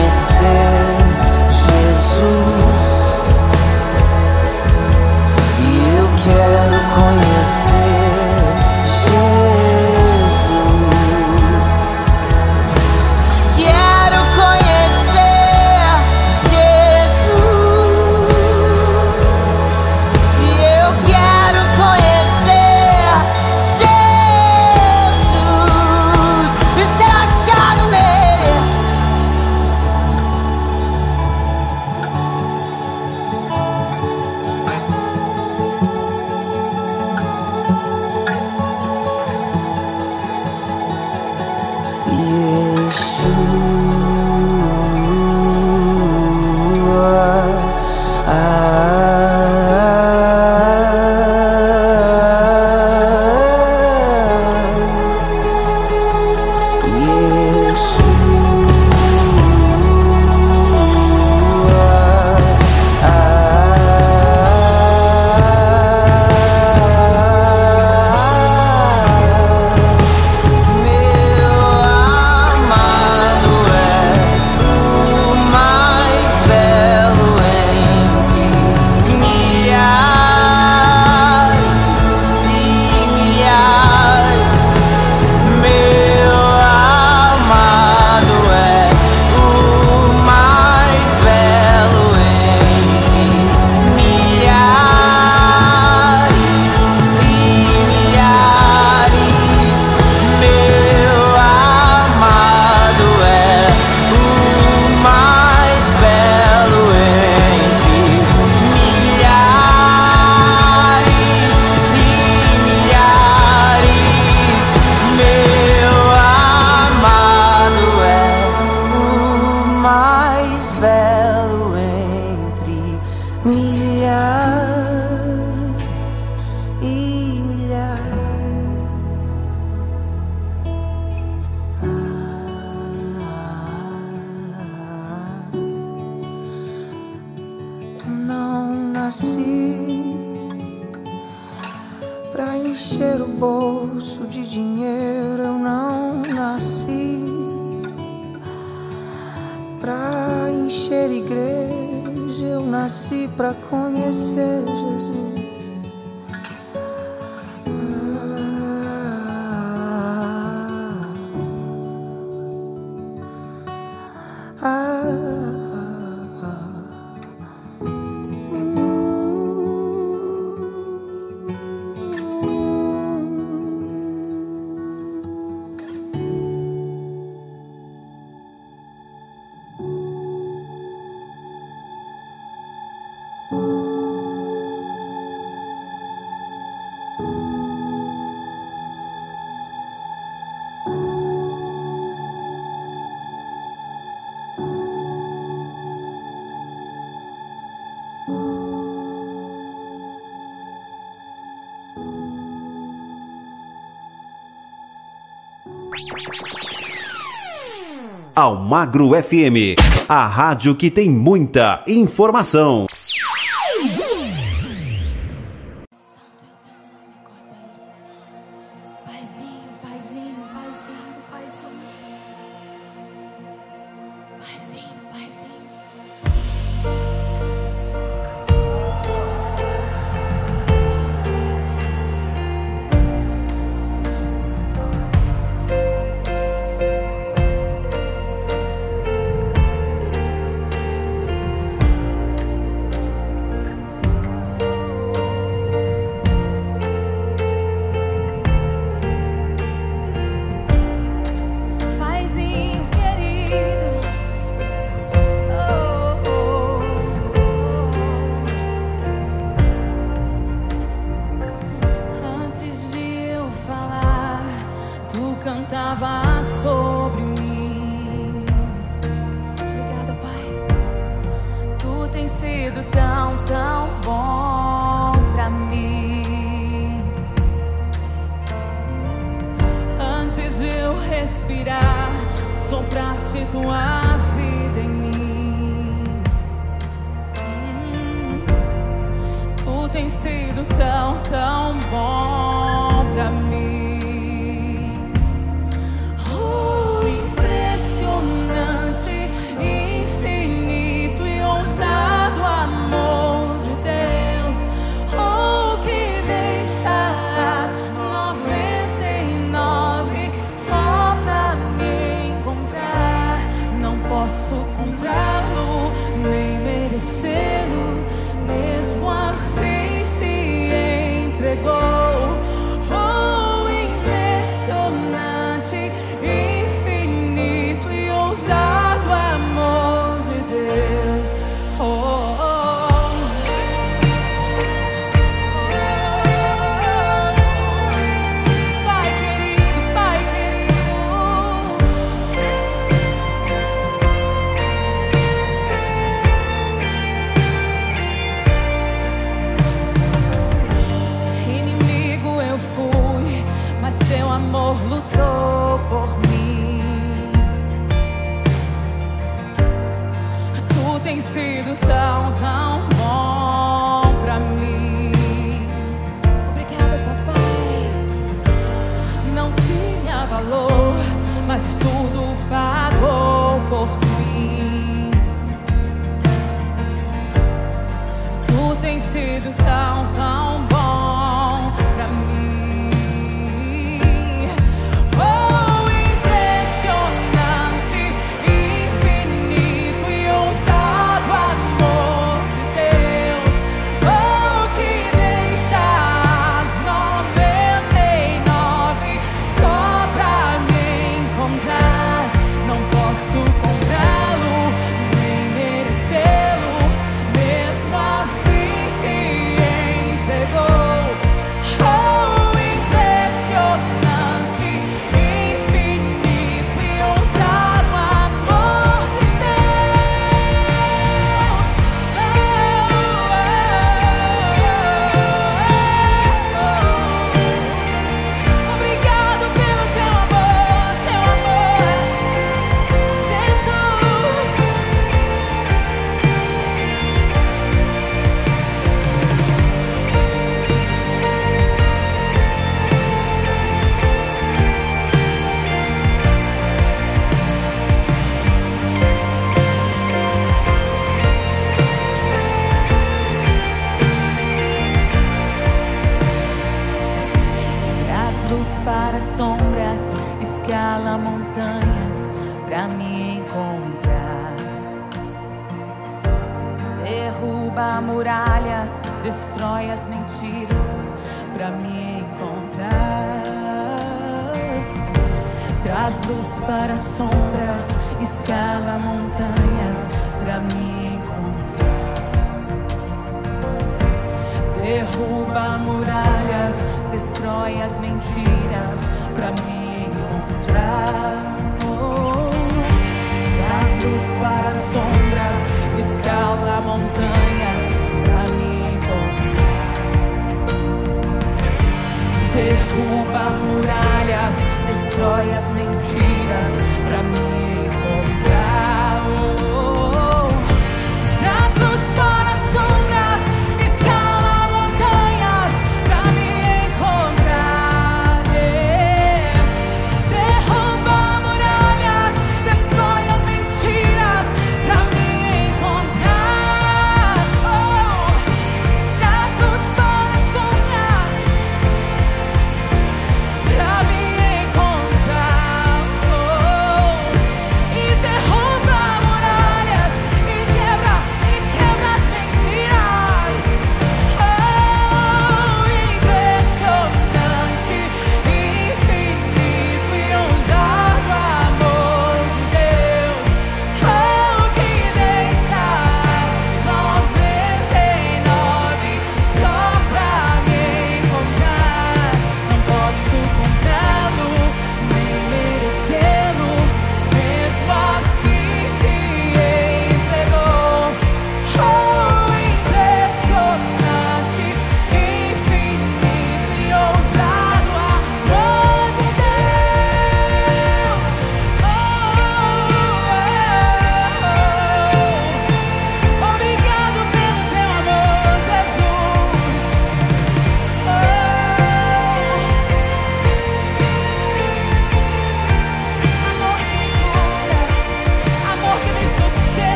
Almagro 208.93 209.23
FM, 209.23 209.75
a 210.07 210.27
rádio 210.27 210.75
que 210.75 210.91
tem 210.91 211.09
muita 211.09 211.83
informação. 211.87 212.85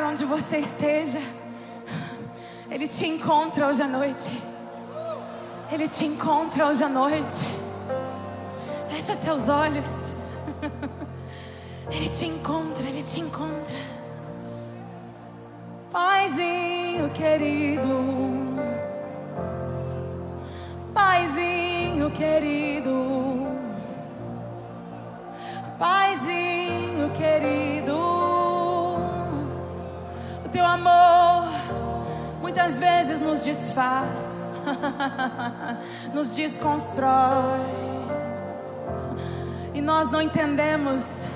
Lugar 0.00 0.04
onde 0.04 0.24
você 0.24 0.58
esteja, 0.58 1.20
Ele 2.70 2.88
te 2.88 3.06
encontra 3.06 3.66
hoje 3.66 3.82
à 3.82 3.86
noite. 3.86 4.42
Ele 5.70 5.86
te 5.88 6.06
encontra 6.06 6.66
hoje 6.66 6.82
à 6.82 6.88
noite. 6.88 7.46
Fecha 8.88 9.14
seus 9.14 9.48
olhos. 9.48 10.16
Ele 11.90 12.08
te 12.08 12.26
encontra, 12.26 12.86
ele 12.86 13.02
te 13.02 13.20
encontra. 13.20 13.74
Paizinho 15.90 17.10
querido. 17.10 17.88
Paizinho 20.94 22.10
querido. 22.12 23.09
Muitas 32.50 32.78
vezes 32.78 33.20
nos 33.20 33.44
desfaz, 33.44 34.52
nos 36.12 36.30
desconstrói. 36.30 37.60
E 39.72 39.80
nós 39.80 40.10
não 40.10 40.20
entendemos. 40.20 41.26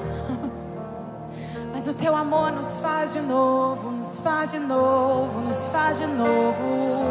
Mas 1.73 1.87
o 1.87 1.95
teu 1.95 2.17
amor 2.17 2.51
nos 2.51 2.79
faz 2.79 3.13
de 3.13 3.21
novo, 3.21 3.93
nos 3.93 4.19
faz 4.19 4.51
de 4.51 4.59
novo, 4.59 5.39
nos 5.39 5.57
faz 5.69 5.99
de 5.99 6.07
novo. 6.07 7.05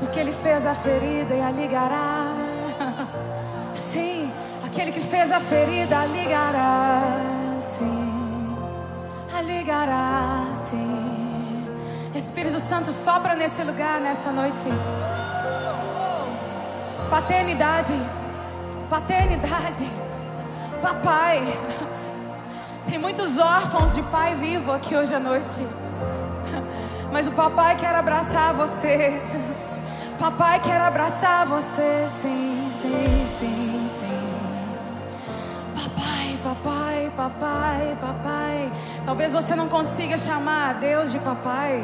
Porque 0.00 0.18
ele 0.18 0.32
fez 0.32 0.66
a 0.66 0.74
ferida 0.74 1.34
e 1.36 1.40
a 1.40 1.52
ligará. 1.52 2.32
Sim, 3.74 4.28
aquele 4.64 4.90
que 4.90 5.00
fez 5.00 5.30
a 5.30 5.38
ferida 5.38 6.00
a 6.00 6.06
ligará. 6.06 7.12
Sim, 7.60 8.56
a 9.32 9.40
ligará. 9.40 10.45
Espírito 12.36 12.58
Santo 12.58 12.92
sopra 12.92 13.34
nesse 13.34 13.62
lugar 13.62 13.98
nessa 13.98 14.30
noite. 14.30 14.68
Paternidade, 17.08 17.94
paternidade, 18.90 19.90
papai. 20.82 21.58
Tem 22.84 22.98
muitos 22.98 23.38
órfãos 23.38 23.94
de 23.94 24.02
pai 24.02 24.34
vivo 24.34 24.70
aqui 24.70 24.94
hoje 24.94 25.14
à 25.14 25.18
noite. 25.18 25.66
Mas 27.10 27.26
o 27.26 27.30
papai 27.30 27.74
quer 27.74 27.94
abraçar 27.94 28.52
você. 28.52 29.18
Papai 30.18 30.60
quer 30.60 30.78
abraçar 30.78 31.46
você, 31.46 32.04
sim, 32.06 32.68
sim, 32.70 33.26
sim, 33.26 33.88
sim. 33.98 34.34
Papai, 35.74 36.38
papai, 36.44 37.12
papai, 37.16 37.98
papai. 37.98 38.72
Talvez 39.06 39.32
você 39.32 39.54
não 39.54 39.68
consiga 39.68 40.18
chamar 40.18 40.74
Deus 40.74 41.10
de 41.10 41.18
papai, 41.18 41.82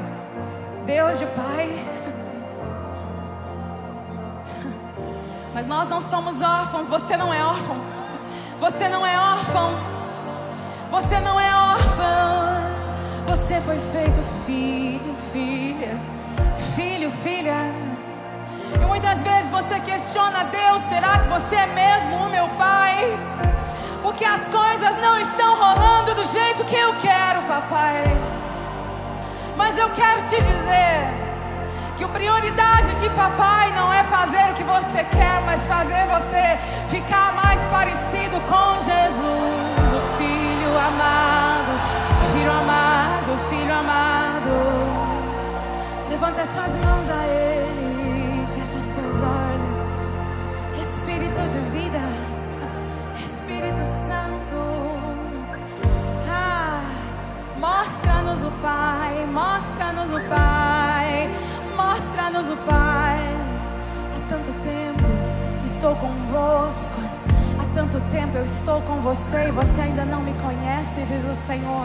Deus 0.87 1.18
de 1.18 1.26
pai. 1.26 1.68
Mas 5.55 5.66
nós 5.66 5.89
não 5.89 6.01
somos 6.01 6.43
órfãos, 6.43 6.89
você 6.89 7.16
não 7.16 7.33
é 7.33 7.45
órfão. 7.45 7.76
Você 8.59 8.89
não 8.89 9.07
é 9.07 9.18
órfão. 9.18 9.70
Você 10.91 11.20
não 11.20 11.39
é 11.39 11.55
órfã. 11.55 12.62
Você 13.28 13.61
foi 13.61 13.78
feito 13.78 14.22
filho, 14.47 15.14
filha. 15.33 15.99
Filho, 16.74 17.11
filha. 17.22 17.55
E 18.80 18.85
muitas 18.87 19.22
vezes 19.22 19.49
você 19.51 19.78
questiona 19.80 20.45
Deus: 20.45 20.83
será 20.83 21.18
que 21.18 21.28
você 21.28 21.57
é 21.57 21.66
mesmo 21.66 22.16
o 22.16 22.30
meu 22.30 22.49
pai? 22.57 23.18
Porque 24.03 24.24
as 24.24 24.49
coisas 24.49 24.97
não 25.01 25.18
estão 25.18 25.57
rolando 25.57 26.14
do 26.14 26.24
jeito 26.24 26.64
que 26.64 26.76
eu 26.76 26.95
quero, 26.97 27.43
papai. 27.43 28.05
Mas 29.57 29.77
eu 29.79 29.89
quero 29.91 30.23
te 30.23 30.37
dizer 30.37 31.23
que 31.97 32.05
a 32.05 32.09
prioridade 32.09 32.95
de 33.01 33.09
papai 33.11 33.73
não 33.75 33.93
é 33.93 34.03
fazer 34.05 34.51
o 34.51 34.55
que 34.55 34.65
você 34.65 35.05
quer, 35.05 35.43
mas 35.45 35.61
fazer 35.67 36.07
você 36.07 36.59
ficar 36.91 37.35
mais 37.35 37.61
parecido 37.71 38.41
com 38.49 38.75
Jesus, 38.81 39.93
o 39.93 40.17
Filho 40.19 40.79
amado, 40.79 41.73
Filho 42.33 42.51
amado, 42.51 43.49
Filho 43.51 43.75
amado. 43.75 44.53
Levanta 46.11 46.45
suas 46.45 46.77
mãos 46.85 47.09
a 47.09 47.25
Ele, 47.27 48.47
feche 48.57 48.77
os 48.77 48.83
seus 48.83 49.21
olhos. 49.21 50.03
Espírito 50.81 51.41
de 51.51 51.59
vida, 51.79 52.01
mostra-nos 58.23 58.43
o 58.43 58.51
Pai, 58.62 59.27
mostra-nos 59.27 60.11
o 60.11 60.20
Pai, 60.29 61.31
mostra-nos 61.77 62.49
o 62.49 62.57
Pai. 62.59 63.18
Há 64.14 64.29
tanto 64.29 64.53
tempo 64.62 65.03
estou 65.64 65.97
convosco, 65.97 67.01
há 67.59 67.75
tanto 67.75 68.01
tempo 68.12 68.37
eu 68.37 68.45
estou 68.45 68.81
com 68.83 69.01
você 69.01 69.49
e 69.49 69.51
você 69.51 69.81
ainda 69.81 70.05
não 70.05 70.20
me 70.20 70.33
conhece, 70.35 71.03
diz 71.03 71.25
o 71.25 71.35
Senhor. 71.35 71.85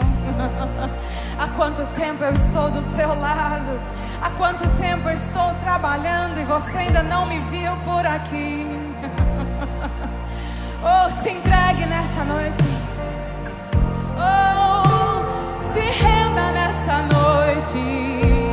há 1.38 1.48
quanto 1.56 1.84
tempo 1.94 2.22
eu 2.22 2.32
estou 2.32 2.70
do 2.70 2.82
seu 2.82 3.08
lado, 3.20 3.80
há 4.22 4.30
quanto 4.30 4.66
tempo 4.78 5.08
eu 5.08 5.14
estou 5.14 5.54
trabalhando 5.60 6.38
e 6.38 6.44
você 6.44 6.78
ainda 6.78 7.02
não 7.02 7.26
me 7.26 7.40
viu 7.50 7.72
por 7.84 8.06
aqui. 8.06 8.64
oh, 10.84 11.10
se 11.10 11.30
entregue 11.30 11.84
nessa 11.86 12.24
noite. 12.24 12.62
Oh, 14.16 14.87
nessa 16.88 17.02
noite. 17.02 18.47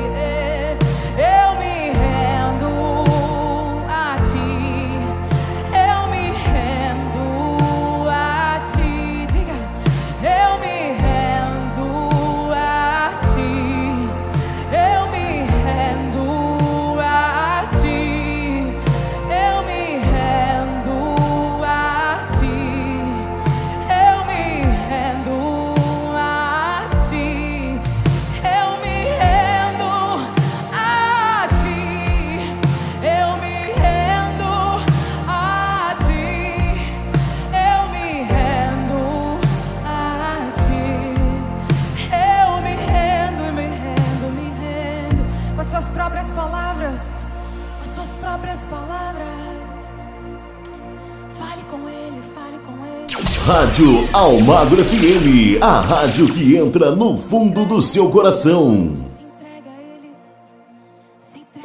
Rádio 53.45 54.09
Almagro 54.11 54.83
FM, 54.83 55.61
a 55.61 55.79
rádio 55.79 56.25
que 56.33 56.57
entra 56.57 56.95
no 56.95 57.15
fundo 57.15 57.63
do 57.63 57.79
seu 57.79 58.09
coração. 58.09 59.05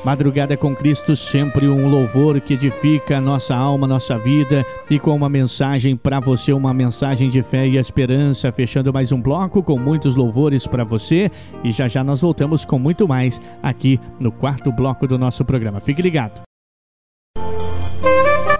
Madrugada 0.04 0.58
com 0.58 0.76
Cristo, 0.76 1.16
sempre 1.16 1.66
um 1.68 1.88
louvor 1.88 2.38
que 2.38 2.52
edifica 2.52 3.16
a 3.16 3.20
nossa 3.20 3.56
alma, 3.56 3.86
nossa 3.86 4.18
vida 4.18 4.62
e 4.90 4.98
com 4.98 5.16
uma 5.16 5.30
mensagem 5.30 5.96
para 5.96 6.20
você, 6.20 6.52
uma 6.52 6.74
mensagem 6.74 7.30
de 7.30 7.42
fé 7.42 7.66
e 7.66 7.78
esperança. 7.78 8.52
Fechando 8.52 8.92
mais 8.92 9.10
um 9.10 9.20
bloco 9.20 9.62
com 9.62 9.78
muitos 9.78 10.14
louvores 10.14 10.66
para 10.66 10.84
você 10.84 11.30
e 11.64 11.72
já 11.72 11.88
já 11.88 12.04
nós 12.04 12.20
voltamos 12.20 12.62
com 12.62 12.78
muito 12.78 13.08
mais 13.08 13.40
aqui 13.62 13.98
no 14.18 14.30
quarto 14.30 14.70
bloco 14.70 15.06
do 15.06 15.18
nosso 15.18 15.46
programa. 15.46 15.80
Fique 15.80 16.02
ligado. 16.02 16.42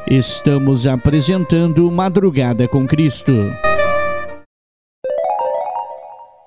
Estamos 0.07 0.87
apresentando 0.87 1.91
Madrugada 1.91 2.67
com 2.67 2.87
Cristo. 2.87 3.33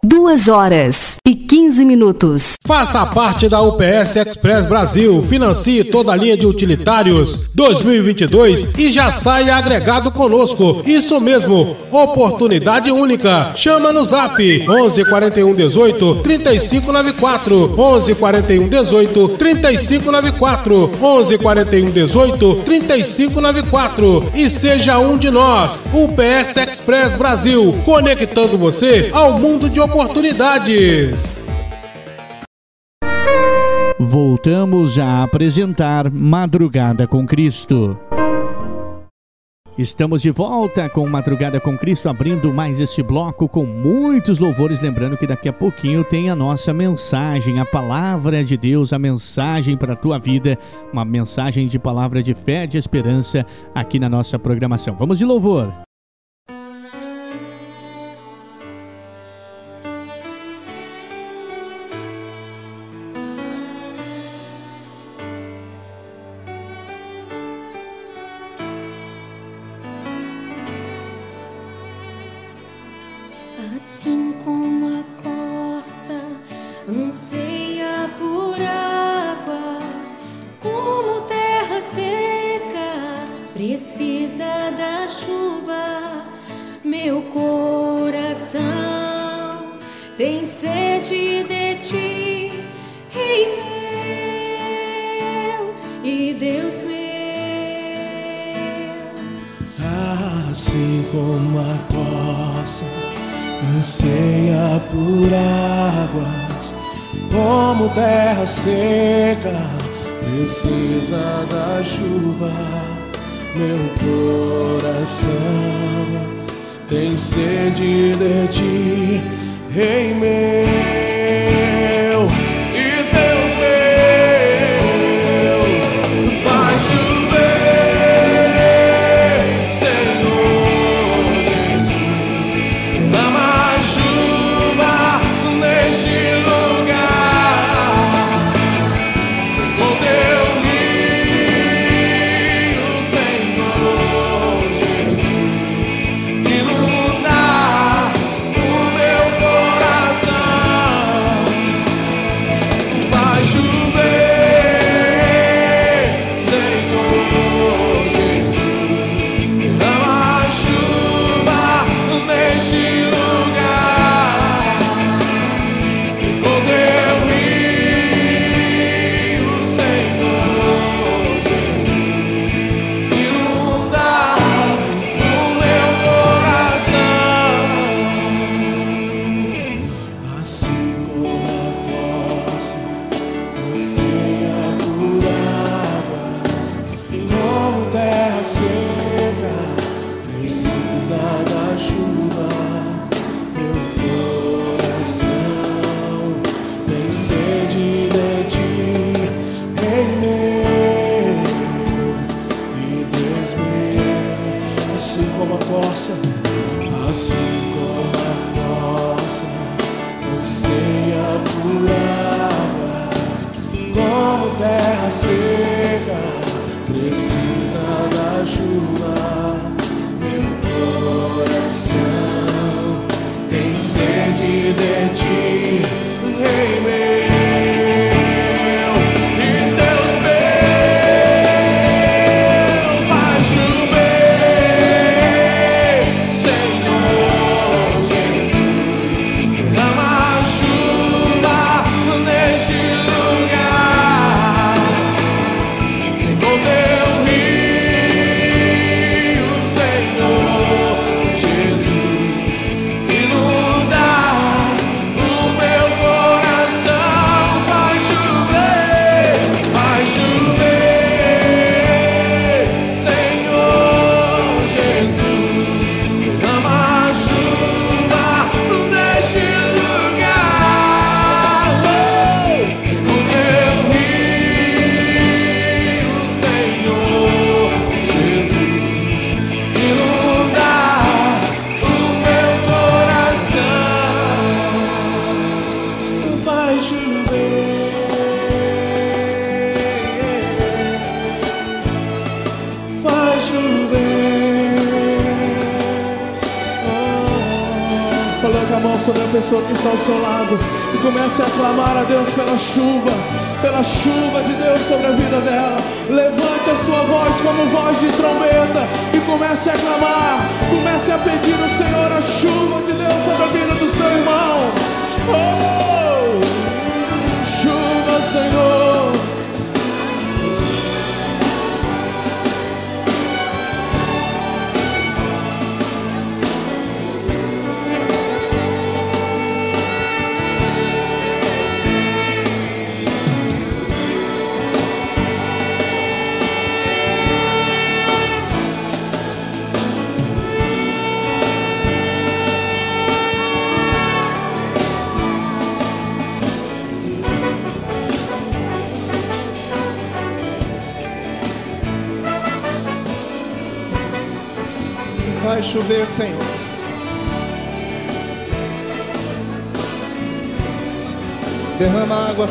Duas 0.05 0.49
horas 0.49 1.17
e 1.25 1.33
15 1.33 1.63
15 1.73 1.85
minutos. 1.85 2.53
Faça 2.65 3.03
parte 3.05 3.49
da 3.49 3.61
UPS 3.61 4.15
Express 4.15 4.65
Brasil, 4.65 5.23
financie 5.23 5.83
toda 5.83 6.11
a 6.11 6.15
linha 6.15 6.37
de 6.37 6.45
utilitários 6.45 7.49
2022 7.55 8.73
e 8.77 8.91
já 8.91 9.11
saia 9.11 9.55
agregado 9.55 10.11
conosco. 10.11 10.83
Isso 10.85 11.19
mesmo, 11.19 11.75
oportunidade 11.91 12.91
única. 12.91 13.53
Chama 13.55 13.91
no 13.91 14.05
Zap 14.05 14.39
11 14.69 15.05
41 15.05 15.53
18 15.53 16.15
3594 16.15 17.79
11 17.79 18.15
41 18.15 18.67
18 18.69 19.27
3594 19.29 20.91
11 21.01 21.37
41 21.39 21.89
18 21.91 22.55
3594 22.55 24.31
e 24.35 24.49
seja 24.49 24.99
um 24.99 25.17
de 25.17 25.31
nós. 25.31 25.81
UPS 25.91 26.55
Express 26.57 27.15
Brasil, 27.15 27.73
conectando 27.83 28.57
você 28.57 29.09
ao 29.11 29.39
mundo 29.39 29.67
de 29.67 29.79
oportunidades. 29.79 29.92
Voltamos 33.99 34.97
a 34.97 35.23
apresentar 35.23 36.09
Madrugada 36.09 37.05
com 37.05 37.27
Cristo. 37.27 37.95
Estamos 39.77 40.23
de 40.23 40.31
volta 40.31 40.89
com 40.89 41.07
Madrugada 41.07 41.59
com 41.59 41.77
Cristo, 41.77 42.09
abrindo 42.09 42.51
mais 42.51 42.79
esse 42.81 43.03
bloco 43.03 43.47
com 43.47 43.65
muitos 43.65 44.39
louvores. 44.39 44.81
Lembrando 44.81 45.15
que 45.15 45.27
daqui 45.27 45.47
a 45.47 45.53
pouquinho 45.53 46.03
tem 46.03 46.27
a 46.27 46.35
nossa 46.35 46.73
mensagem, 46.73 47.59
a 47.59 47.65
palavra 47.65 48.43
de 48.43 48.57
Deus, 48.57 48.93
a 48.93 48.97
mensagem 48.97 49.77
para 49.77 49.93
a 49.93 49.97
tua 49.97 50.17
vida, 50.17 50.57
uma 50.91 51.05
mensagem 51.05 51.67
de 51.67 51.77
palavra 51.77 52.23
de 52.23 52.33
fé, 52.33 52.65
de 52.65 52.79
esperança 52.79 53.45
aqui 53.75 53.99
na 53.99 54.09
nossa 54.09 54.39
programação. 54.39 54.95
Vamos 54.95 55.19
de 55.19 55.25
louvor. 55.25 55.71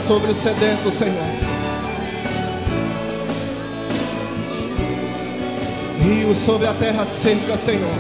Sobre 0.07 0.33
o 0.33 0.35
sedento, 0.35 0.91
Senhor. 0.91 1.15
Rio 6.01 6.35
sobre 6.35 6.67
a 6.67 6.73
terra 6.73 7.05
seca, 7.05 7.57
Senhor. 7.57 7.95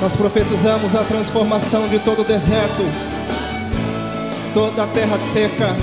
Nós 0.00 0.14
profetizamos 0.14 0.94
a 0.94 1.02
transformação 1.02 1.88
de 1.88 1.98
todo 1.98 2.22
o 2.22 2.24
deserto, 2.24 2.82
toda 4.52 4.84
a 4.84 4.86
terra 4.86 5.18
seca, 5.18 5.74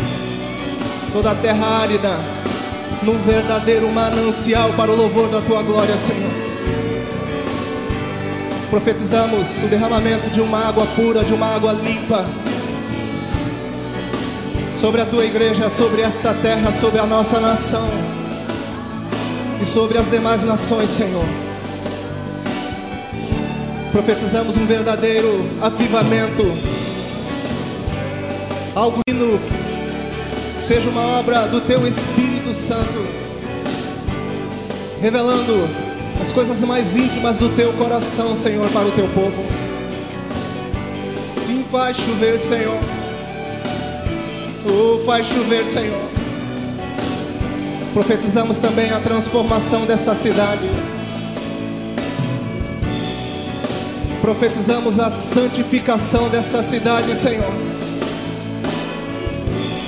toda 1.11 1.31
a 1.31 1.35
terra 1.35 1.81
árida, 1.81 2.18
num 3.03 3.18
verdadeiro 3.23 3.89
manancial 3.89 4.69
para 4.73 4.91
o 4.91 4.95
louvor 4.95 5.27
da 5.27 5.41
tua 5.41 5.61
glória, 5.61 5.97
Senhor. 5.97 6.51
Profetizamos 8.72 9.61
o 9.64 9.68
derramamento 9.68 10.30
de 10.30 10.39
uma 10.39 10.69
água 10.69 10.85
pura, 10.95 11.26
de 11.26 11.34
uma 11.34 11.45
água 11.45 11.73
limpa, 11.73 12.26
sobre 14.73 15.02
a 15.02 15.06
tua 15.06 15.26
igreja, 15.26 15.69
sobre 15.69 16.02
esta 16.02 16.34
terra, 16.34 16.72
sobre 16.72 17.02
a 17.02 17.06
nossa 17.06 17.41
nação. 17.41 17.85
E 19.61 19.65
sobre 19.65 19.98
as 19.98 20.10
demais 20.10 20.43
nações, 20.43 20.89
Senhor. 20.89 21.26
Profetizamos 23.91 24.56
um 24.56 24.65
verdadeiro 24.65 25.45
avivamento, 25.61 26.49
algo 28.73 29.02
hino, 29.06 29.38
seja 30.57 30.89
uma 30.89 31.19
obra 31.19 31.41
do 31.41 31.60
teu 31.60 31.85
Espírito 31.85 32.53
Santo, 32.53 33.06
revelando 35.02 35.81
as 36.22 36.31
coisas 36.31 36.61
mais 36.61 36.95
íntimas 36.95 37.38
do 37.38 37.49
teu 37.49 37.73
coração, 37.73 38.35
Senhor, 38.35 38.69
para 38.69 38.85
o 38.85 38.91
teu 38.91 39.07
povo. 39.07 39.43
Sim, 41.35 41.65
faz 41.72 41.98
chover, 41.98 42.38
Senhor. 42.38 42.77
Oh, 44.64 44.99
faz 44.99 45.26
chover, 45.26 45.65
Senhor. 45.65 45.99
Profetizamos 47.91 48.60
também 48.60 48.91
a 48.91 48.99
transformação 48.99 49.88
dessa 49.88 50.14
cidade. 50.14 50.69
Profetizamos 54.22 54.99
a 54.99 55.10
santificação 55.10 56.30
dessa 56.30 56.61
cidade, 56.61 57.15
Senhor. 57.15 57.52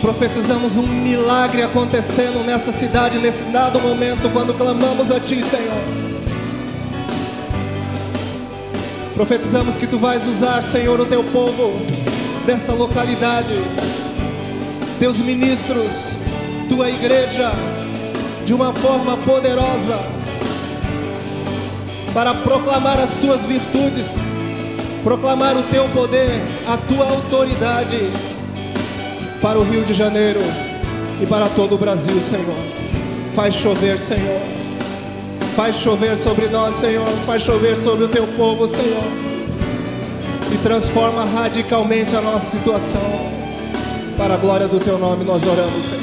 Profetizamos 0.01 0.77
um 0.77 0.87
milagre 0.87 1.61
acontecendo 1.61 2.43
nessa 2.43 2.71
cidade, 2.71 3.19
nesse 3.19 3.43
dado 3.45 3.79
momento, 3.79 4.31
quando 4.33 4.53
clamamos 4.55 5.11
a 5.11 5.19
Ti, 5.19 5.43
Senhor. 5.43 6.02
Profetizamos 9.15 9.77
que 9.77 9.85
Tu 9.85 9.99
vais 9.99 10.25
usar, 10.25 10.63
Senhor, 10.63 10.99
o 10.99 11.05
Teu 11.05 11.23
povo 11.25 11.79
desta 12.45 12.73
localidade, 12.73 13.53
Teus 14.99 15.17
ministros, 15.17 15.91
Tua 16.67 16.89
igreja, 16.89 17.51
de 18.43 18.53
uma 18.53 18.73
forma 18.73 19.15
poderosa, 19.17 19.99
para 22.11 22.33
proclamar 22.33 22.99
as 22.99 23.11
Tuas 23.17 23.45
virtudes, 23.45 24.23
proclamar 25.03 25.55
o 25.57 25.63
Teu 25.63 25.87
poder, 25.89 26.31
a 26.67 26.75
Tua 26.77 27.07
autoridade 27.07 27.99
para 29.41 29.59
o 29.59 29.63
Rio 29.63 29.83
de 29.83 29.93
Janeiro 29.93 30.41
e 31.21 31.25
para 31.27 31.47
todo 31.49 31.75
o 31.75 31.77
Brasil, 31.77 32.19
Senhor. 32.19 32.55
Faz 33.33 33.53
chover, 33.53 33.99
Senhor. 33.99 34.62
Faz 35.55 35.75
chover 35.75 36.17
sobre 36.17 36.47
nós, 36.47 36.75
Senhor. 36.75 37.07
Faz 37.27 37.43
chover 37.43 37.77
sobre 37.77 38.05
o 38.05 38.07
teu 38.07 38.25
povo, 38.35 38.67
Senhor. 38.67 39.03
E 40.51 40.57
transforma 40.57 41.25
radicalmente 41.25 42.15
a 42.15 42.21
nossa 42.21 42.57
situação. 42.57 43.01
Para 44.17 44.33
a 44.33 44.37
glória 44.37 44.67
do 44.67 44.79
teu 44.79 44.97
nome 44.97 45.23
nós 45.23 45.45
oramos, 45.45 45.73
Senhor. 45.73 46.02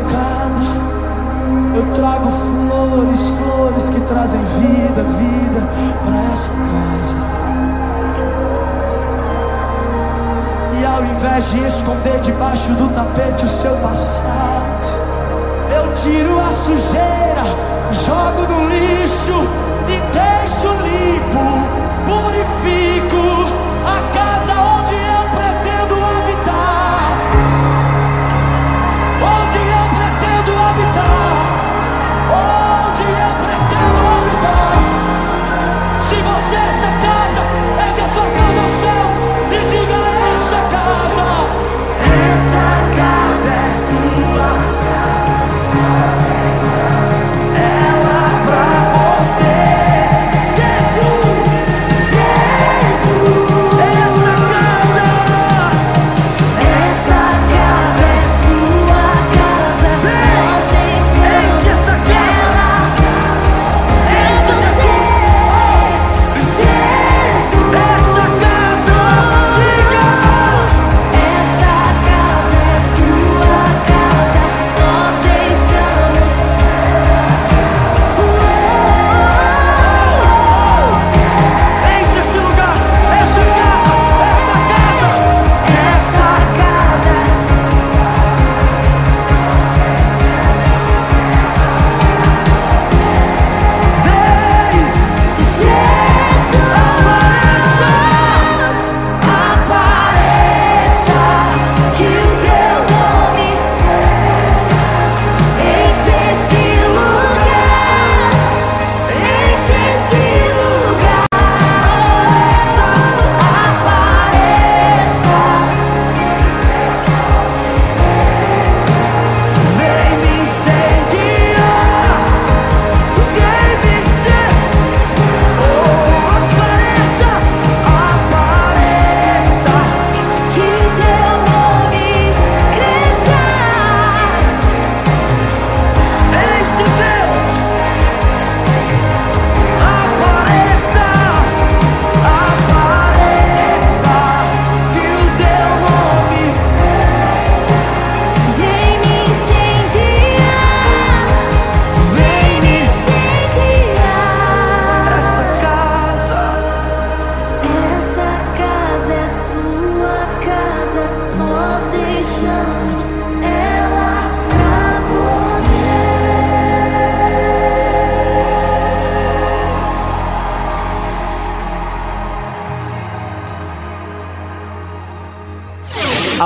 pecado. 0.00 0.60
Eu 1.74 1.86
trago 1.92 2.30
flores, 2.30 3.30
flores 3.30 3.90
que 3.90 4.00
trazem 4.02 4.40
vida, 4.40 5.02
vida 5.02 5.68
para 6.04 6.32
essa 6.32 6.50
casa. 6.50 7.16
E 10.80 10.84
ao 10.84 11.04
invés 11.04 11.50
de 11.50 11.66
esconder 11.66 12.20
debaixo 12.20 12.72
do 12.72 12.88
tapete 12.94 13.44
o 13.44 13.48
seu 13.48 13.76
passado, 13.76 14.86
eu 15.74 15.92
tiro 15.92 16.40
a 16.40 16.52
sujeira, 16.52 17.44
jogo 17.92 18.52
no 18.52 18.68
lixo 18.68 19.48
e 19.86 20.00
deixo 20.12 20.68
limpo, 20.82 21.44
purifico. 22.06 22.89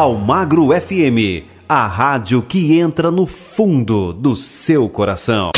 Almagro 0.05 0.69
FM, 0.69 1.47
a 1.67 1.87
rádio 1.87 2.43
que 2.43 2.79
entra 2.79 3.11
no 3.11 3.25
fundo 3.25 4.13
do 4.13 4.37
seu 4.37 4.87
coração. 4.87 5.54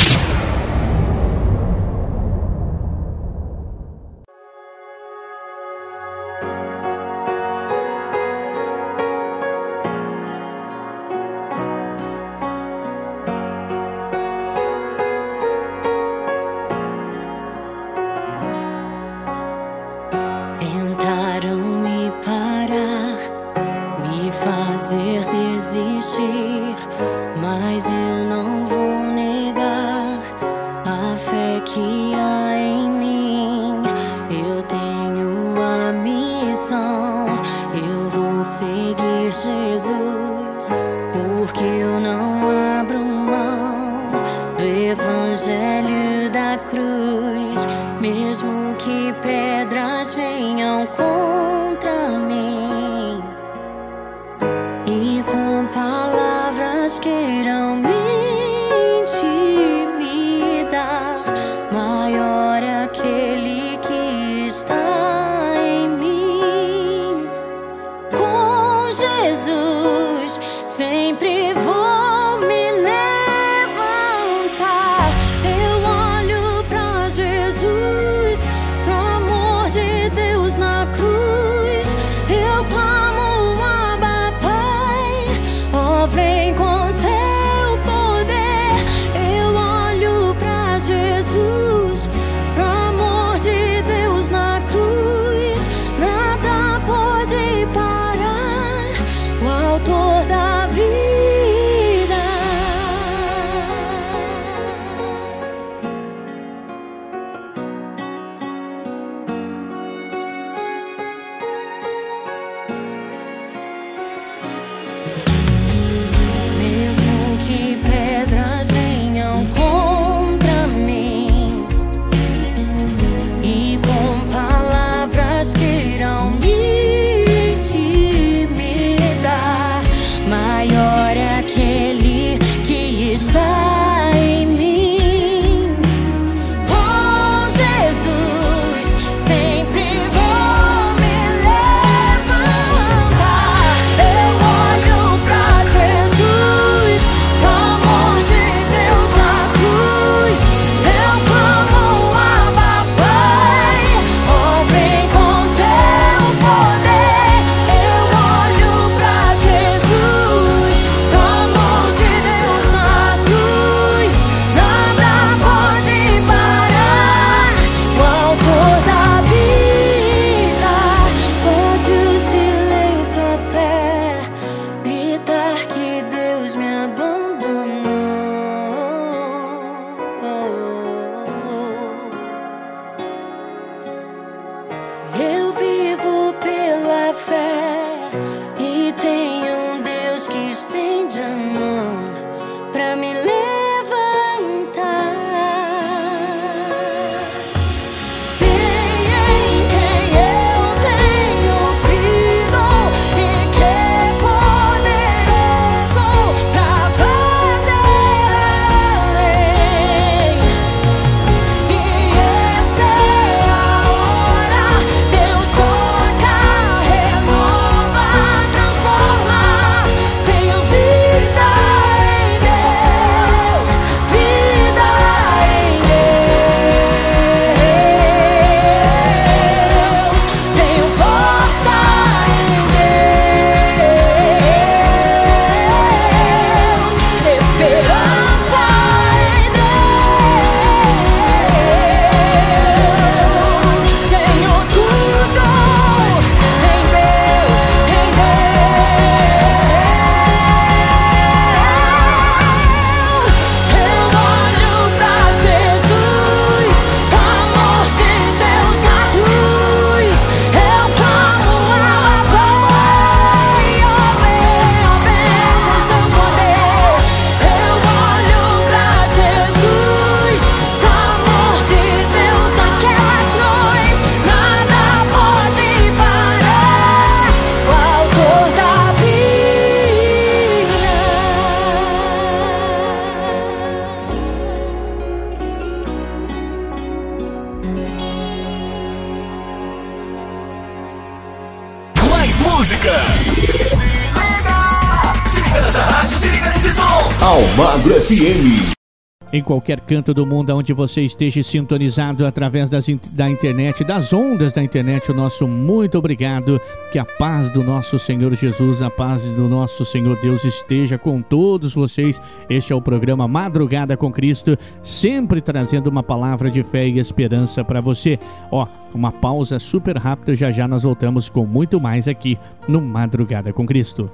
Qualquer 299.57 299.79
canto 299.79 300.13
do 300.13 300.23
mundo 300.23 300.55
onde 300.55 300.71
você 300.71 301.01
esteja 301.01 301.41
sintonizado 301.41 302.27
através 302.27 302.69
das 302.69 302.87
da 303.11 303.27
internet, 303.27 303.83
das 303.83 304.13
ondas 304.13 304.53
da 304.53 304.63
internet, 304.63 305.11
o 305.11 305.15
nosso 305.15 305.47
muito 305.47 305.97
obrigado. 305.97 306.61
Que 306.91 306.99
a 306.99 307.05
paz 307.05 307.49
do 307.49 307.63
nosso 307.63 307.97
Senhor 307.97 308.33
Jesus, 308.35 308.81
a 308.83 308.89
paz 308.89 309.25
do 309.25 309.49
nosso 309.49 309.83
Senhor 309.83 310.17
Deus 310.21 310.43
esteja 310.43 310.97
com 310.97 311.21
todos 311.21 311.73
vocês. 311.73 312.21
Este 312.47 312.71
é 312.71 312.75
o 312.75 312.81
programa 312.81 313.27
Madrugada 313.27 313.97
com 313.97 314.11
Cristo, 314.11 314.57
sempre 314.83 315.41
trazendo 315.41 315.87
uma 315.87 316.03
palavra 316.03 316.51
de 316.51 316.61
fé 316.61 316.87
e 316.87 316.99
esperança 316.99 317.63
para 317.63 317.81
você. 317.81 318.19
Ó, 318.51 318.65
uma 318.93 319.11
pausa 319.11 319.57
super 319.57 319.97
rápida, 319.97 320.35
já 320.35 320.51
já 320.51 320.67
nós 320.67 320.83
voltamos 320.83 321.29
com 321.29 321.45
muito 321.45 321.81
mais 321.81 322.07
aqui 322.07 322.37
no 322.67 322.79
Madrugada 322.79 323.51
com 323.51 323.65
Cristo. 323.65 324.09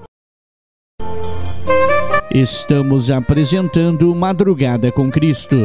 Estamos 2.33 3.11
apresentando 3.11 4.15
Madrugada 4.15 4.91
com 4.91 5.11
Cristo. 5.11 5.55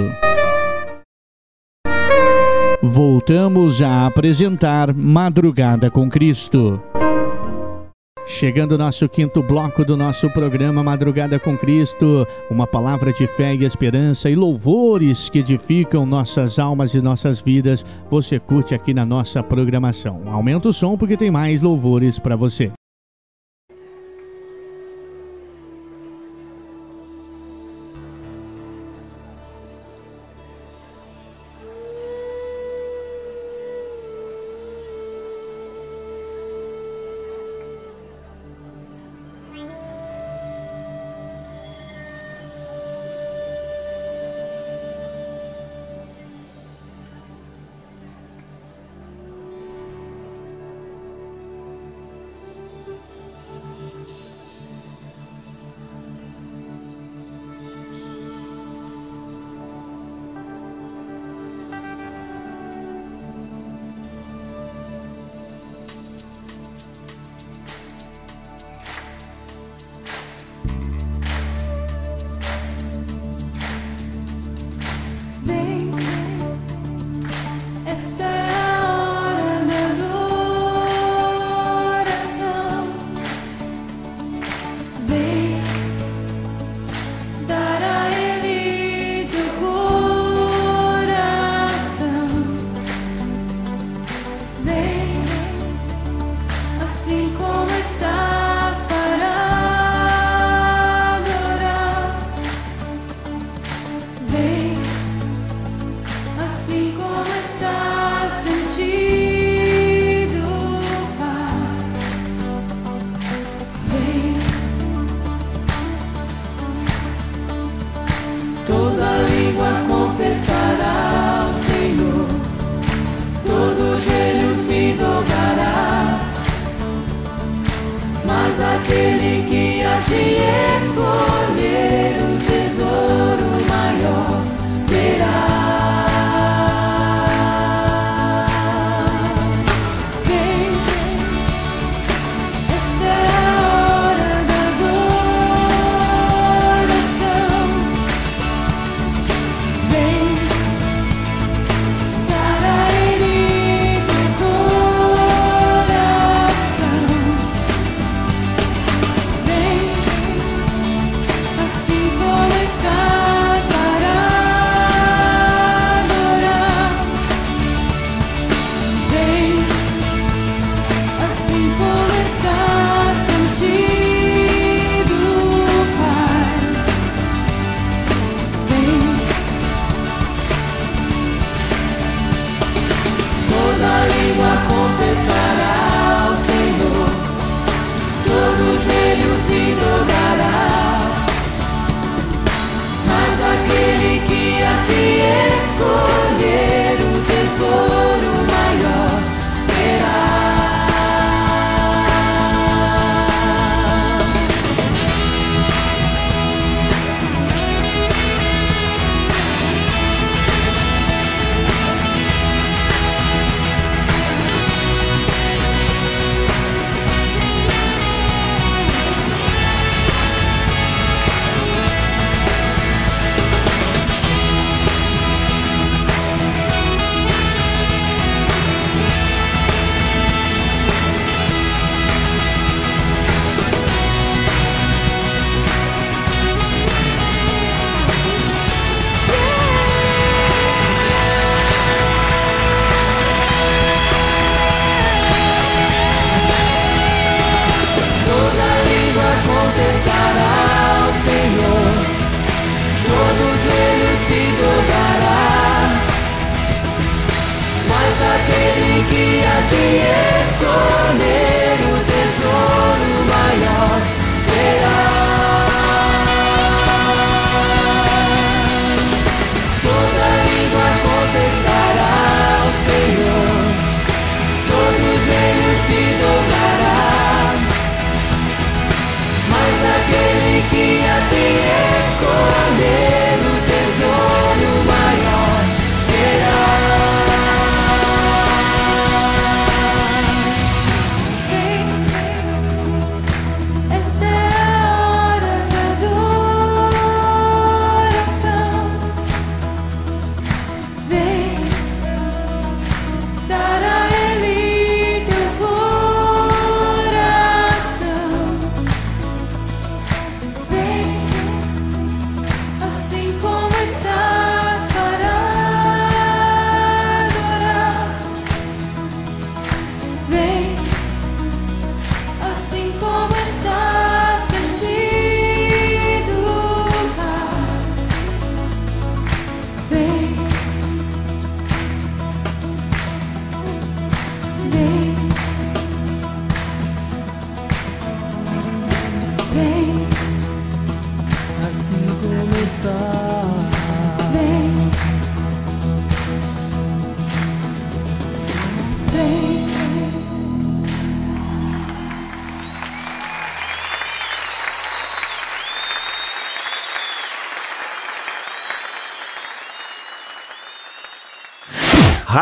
Voltamos 2.83 3.81
a 3.81 4.07
apresentar 4.07 4.93
Madrugada 4.93 5.91
com 5.91 6.11
Cristo. 6.11 6.79
Chegando 8.27 8.77
nosso 8.77 9.09
quinto 9.09 9.43
bloco 9.43 9.83
do 9.83 9.97
nosso 9.97 10.29
programa 10.29 10.83
Madrugada 10.83 11.41
com 11.41 11.57
Cristo, 11.57 12.27
uma 12.51 12.67
palavra 12.67 13.15
de 13.15 13.27
fé 13.27 13.55
e 13.55 13.65
esperança 13.65 14.29
e 14.29 14.35
louvores 14.35 15.31
que 15.31 15.39
edificam 15.39 16.05
nossas 16.05 16.59
almas 16.59 16.93
e 16.93 17.01
nossas 17.01 17.41
vidas. 17.41 17.83
Você 18.11 18.39
curte 18.39 18.75
aqui 18.75 18.93
na 18.93 19.07
nossa 19.07 19.43
programação. 19.43 20.21
Aumenta 20.27 20.69
o 20.69 20.73
som 20.75 20.99
porque 20.99 21.17
tem 21.17 21.31
mais 21.31 21.63
louvores 21.63 22.19
para 22.19 22.37
você. 22.37 22.71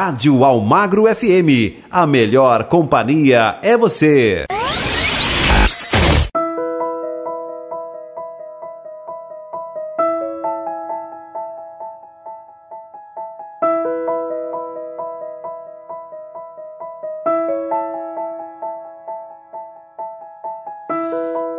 Rádio 0.07 0.45
Almagro 0.45 1.13
FM. 1.13 1.83
A 1.91 2.07
melhor 2.07 2.69
companhia 2.69 3.59
é 3.61 3.77
você. 3.77 4.45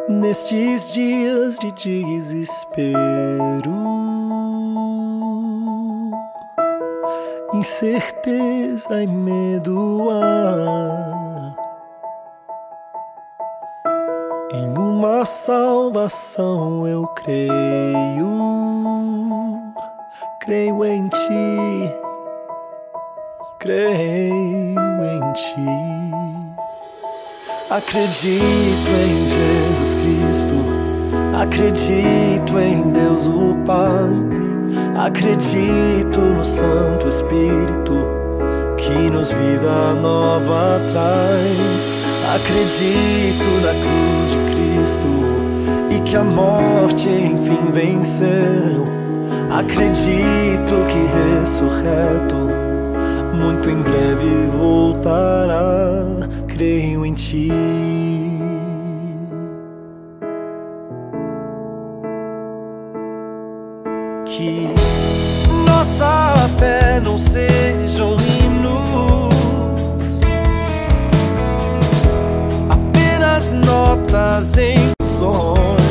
Nestes 0.07 0.93
dias 0.93 1.57
de 1.59 1.69
desespero, 1.73 2.97
incerteza 7.57 9.01
e 9.01 9.07
medo 9.07 10.09
há. 10.11 11.55
Em 14.53 14.77
uma 14.77 15.25
salvação 15.25 16.87
eu 16.87 17.07
creio, 17.07 18.27
creio 20.39 20.85
em 20.85 21.07
ti, 21.07 21.95
creio 23.59 24.79
em 25.03 25.33
ti. 25.33 25.65
Acredito 27.69 28.89
em 29.03 29.27
Jesus 29.27 29.95
Cristo, 29.95 30.55
acredito 31.41 32.57
em 32.59 32.83
Deus 32.91 33.27
o 33.27 33.55
Pai, 33.65 34.36
acredito 34.97 36.19
no 36.19 36.43
Santo 36.43 37.07
Espírito 37.07 37.93
que 38.77 39.09
nos 39.09 39.31
vida 39.31 39.93
nova 40.01 40.79
traz. 40.91 41.93
Acredito 42.35 43.47
na 43.61 43.73
cruz 43.73 44.31
de 44.31 44.37
Cristo 44.51 45.07
e 45.95 45.99
que 46.01 46.15
a 46.15 46.23
morte 46.23 47.09
enfim 47.09 47.71
venceu. 47.71 48.85
Acredito 49.49 50.75
que 50.87 51.39
ressurreto 51.39 52.35
muito 53.33 53.69
em 53.69 53.81
breve 53.81 54.47
voltará. 54.57 56.03
Creio 56.47 57.05
em 57.05 57.13
ti. 57.13 58.06
Nossa 65.87 66.33
fé 66.59 66.99
não 67.01 67.17
sejam 67.17 68.17
hinos, 68.17 70.19
apenas 72.69 73.53
notas 73.53 74.57
em 74.57 74.91
sonhos. 75.01 75.86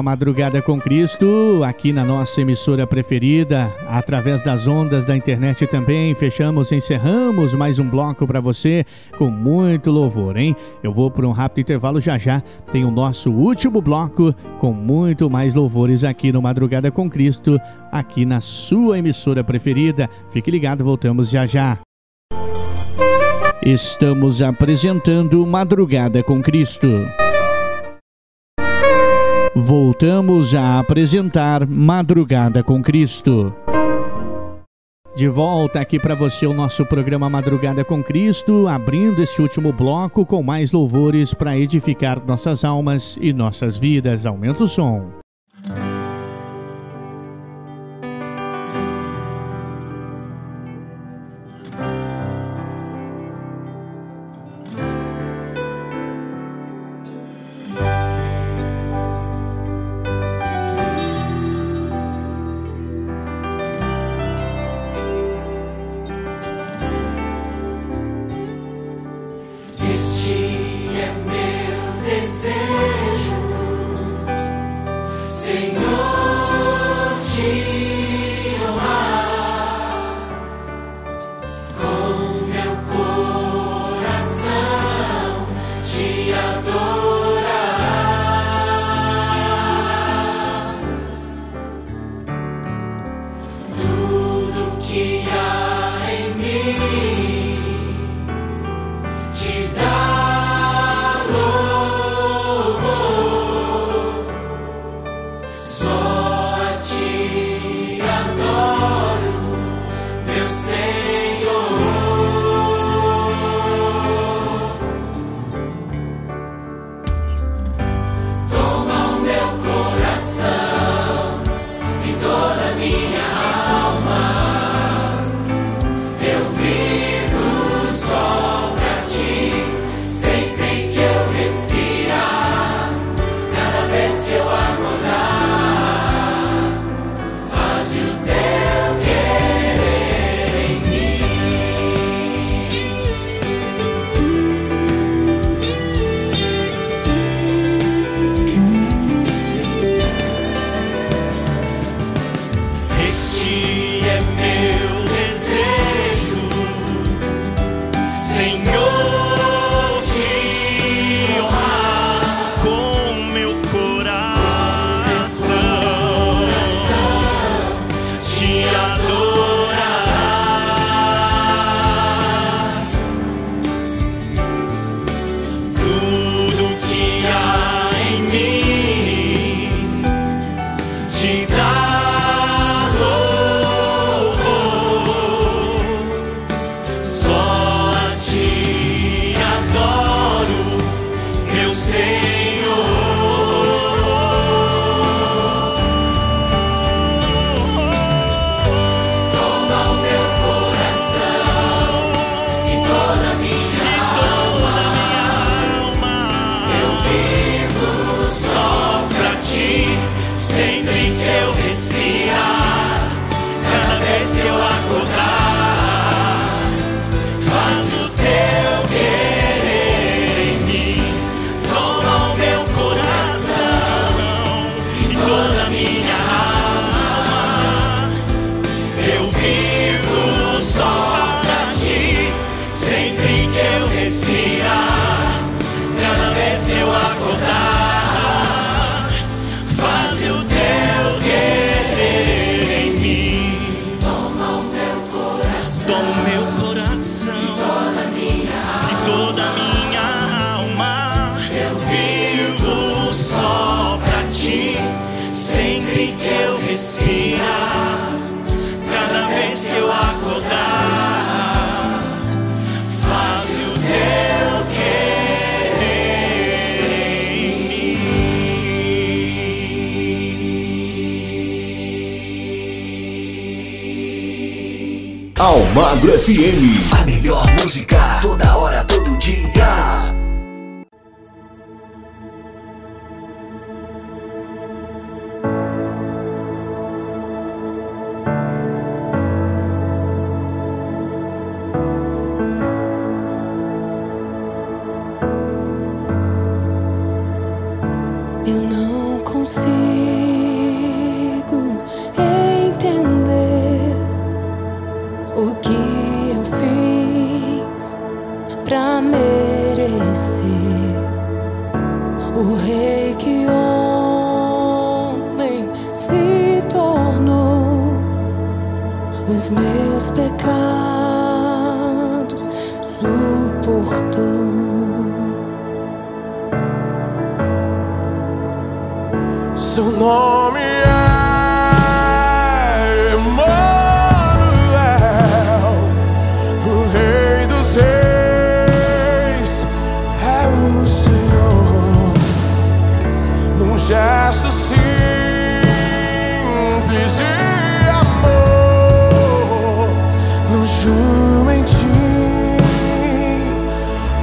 Programa 0.00 0.02
Madrugada 0.02 0.62
com 0.62 0.80
Cristo, 0.80 1.62
aqui 1.62 1.92
na 1.92 2.02
nossa 2.02 2.40
emissora 2.40 2.86
preferida, 2.86 3.70
através 3.86 4.42
das 4.42 4.66
ondas 4.66 5.04
da 5.04 5.16
internet 5.16 5.66
também. 5.66 6.14
Fechamos, 6.14 6.72
encerramos 6.72 7.52
mais 7.52 7.78
um 7.78 7.88
bloco 7.88 8.26
para 8.26 8.40
você 8.40 8.84
com 9.18 9.30
muito 9.30 9.90
louvor, 9.90 10.36
hein? 10.36 10.56
Eu 10.82 10.92
vou 10.92 11.10
por 11.10 11.24
um 11.24 11.32
rápido 11.32 11.60
intervalo 11.60 12.00
já 12.00 12.16
já. 12.16 12.42
Tem 12.72 12.84
o 12.84 12.90
nosso 12.90 13.30
último 13.30 13.82
bloco 13.82 14.34
com 14.58 14.72
muito 14.72 15.28
mais 15.28 15.54
louvores 15.54 16.02
aqui 16.02 16.32
no 16.32 16.40
Madrugada 16.40 16.90
com 16.90 17.08
Cristo, 17.08 17.60
aqui 17.92 18.24
na 18.24 18.40
sua 18.40 18.98
emissora 18.98 19.44
preferida. 19.44 20.08
Fique 20.30 20.50
ligado, 20.50 20.82
voltamos 20.82 21.28
já 21.30 21.44
já. 21.44 21.78
Estamos 23.62 24.40
apresentando 24.40 25.46
Madrugada 25.46 26.22
com 26.22 26.40
Cristo. 26.40 26.88
Voltamos 29.54 30.54
a 30.54 30.78
apresentar 30.78 31.66
Madrugada 31.66 32.62
com 32.62 32.80
Cristo. 32.80 33.52
De 35.16 35.26
volta 35.26 35.80
aqui 35.80 35.98
para 35.98 36.14
você 36.14 36.46
o 36.46 36.54
nosso 36.54 36.86
programa 36.86 37.28
Madrugada 37.28 37.84
com 37.84 38.00
Cristo, 38.00 38.68
abrindo 38.68 39.20
esse 39.20 39.42
último 39.42 39.72
bloco 39.72 40.24
com 40.24 40.40
mais 40.40 40.70
louvores 40.70 41.34
para 41.34 41.58
edificar 41.58 42.24
nossas 42.24 42.64
almas 42.64 43.18
e 43.20 43.32
nossas 43.32 43.76
vidas. 43.76 44.24
Aumenta 44.24 44.62
o 44.62 44.68
som. 44.68 45.19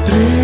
three. 0.10 0.37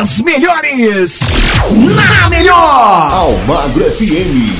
As 0.00 0.18
melhores 0.22 1.20
na 1.70 2.30
melhor. 2.30 3.12
Almagro 3.12 3.84
FM. 3.84 4.59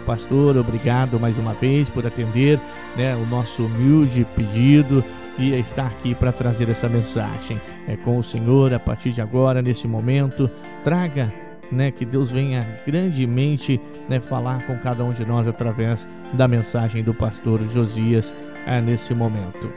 Pastor, 0.05 0.55
obrigado 0.57 1.19
mais 1.19 1.39
uma 1.39 1.53
vez 1.53 1.89
por 1.89 2.05
atender 2.05 2.59
né, 2.95 3.15
o 3.15 3.25
nosso 3.25 3.63
humilde 3.65 4.27
pedido 4.35 5.03
e 5.39 5.55
estar 5.55 5.87
aqui 5.87 6.13
para 6.13 6.31
trazer 6.31 6.69
essa 6.69 6.87
mensagem. 6.87 7.59
É 7.87 7.95
com 7.95 8.19
o 8.19 8.23
Senhor 8.23 8.71
a 8.75 8.79
partir 8.79 9.11
de 9.11 9.21
agora, 9.21 9.63
nesse 9.63 9.87
momento, 9.87 10.47
traga 10.83 11.33
né, 11.71 11.91
que 11.91 12.05
Deus 12.05 12.31
venha 12.31 12.81
grandemente 12.85 13.79
né, 14.07 14.19
falar 14.19 14.65
com 14.65 14.77
cada 14.79 15.03
um 15.03 15.11
de 15.11 15.25
nós 15.25 15.47
através 15.47 16.07
da 16.33 16.47
mensagem 16.47 17.03
do 17.03 17.13
pastor 17.13 17.63
Josias 17.65 18.33
é, 18.65 18.81
nesse 18.81 19.13
momento. 19.13 19.71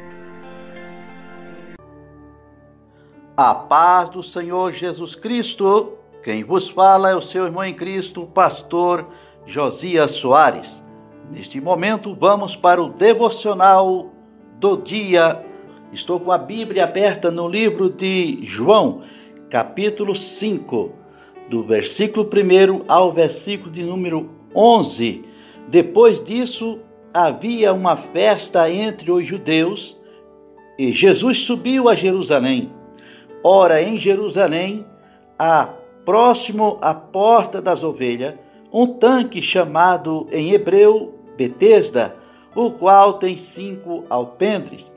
A 3.36 3.54
paz 3.54 4.10
do 4.10 4.22
Senhor 4.22 4.72
Jesus 4.72 5.14
Cristo, 5.14 5.92
quem 6.22 6.42
vos 6.42 6.68
fala 6.68 7.10
é 7.10 7.14
o 7.14 7.22
seu 7.22 7.46
irmão 7.46 7.64
em 7.64 7.74
Cristo, 7.74 8.26
pastor 8.26 9.06
Josias 9.46 10.12
Soares. 10.12 10.84
Neste 11.30 11.60
momento, 11.60 12.16
vamos 12.18 12.56
para 12.56 12.82
o 12.82 12.88
devocional 12.88 14.10
do 14.58 14.76
dia. 14.76 15.44
Estou 15.92 16.18
com 16.18 16.32
a 16.32 16.38
Bíblia 16.38 16.84
aberta 16.84 17.30
no 17.30 17.48
livro 17.48 17.88
de 17.88 18.40
João, 18.44 19.02
capítulo 19.48 20.16
5 20.16 20.98
do 21.48 21.62
versículo 21.62 22.26
1 22.26 22.84
ao 22.86 23.12
versículo 23.12 23.70
de 23.70 23.82
número 23.82 24.30
11. 24.54 25.24
Depois 25.68 26.22
disso, 26.22 26.78
havia 27.12 27.72
uma 27.72 27.96
festa 27.96 28.70
entre 28.70 29.10
os 29.10 29.26
judeus 29.26 29.98
e 30.78 30.92
Jesus 30.92 31.40
subiu 31.40 31.88
a 31.88 31.94
Jerusalém. 31.94 32.72
Ora, 33.42 33.82
em 33.82 33.98
Jerusalém, 33.98 34.86
há 35.38 35.74
próximo 36.04 36.78
à 36.80 36.94
porta 36.94 37.60
das 37.60 37.82
ovelhas, 37.82 38.34
um 38.72 38.86
tanque 38.86 39.42
chamado 39.42 40.26
em 40.30 40.52
hebreu 40.52 41.14
Betesda, 41.36 42.16
o 42.54 42.70
qual 42.70 43.14
tem 43.14 43.36
cinco 43.36 44.04
alpendres. 44.08 44.92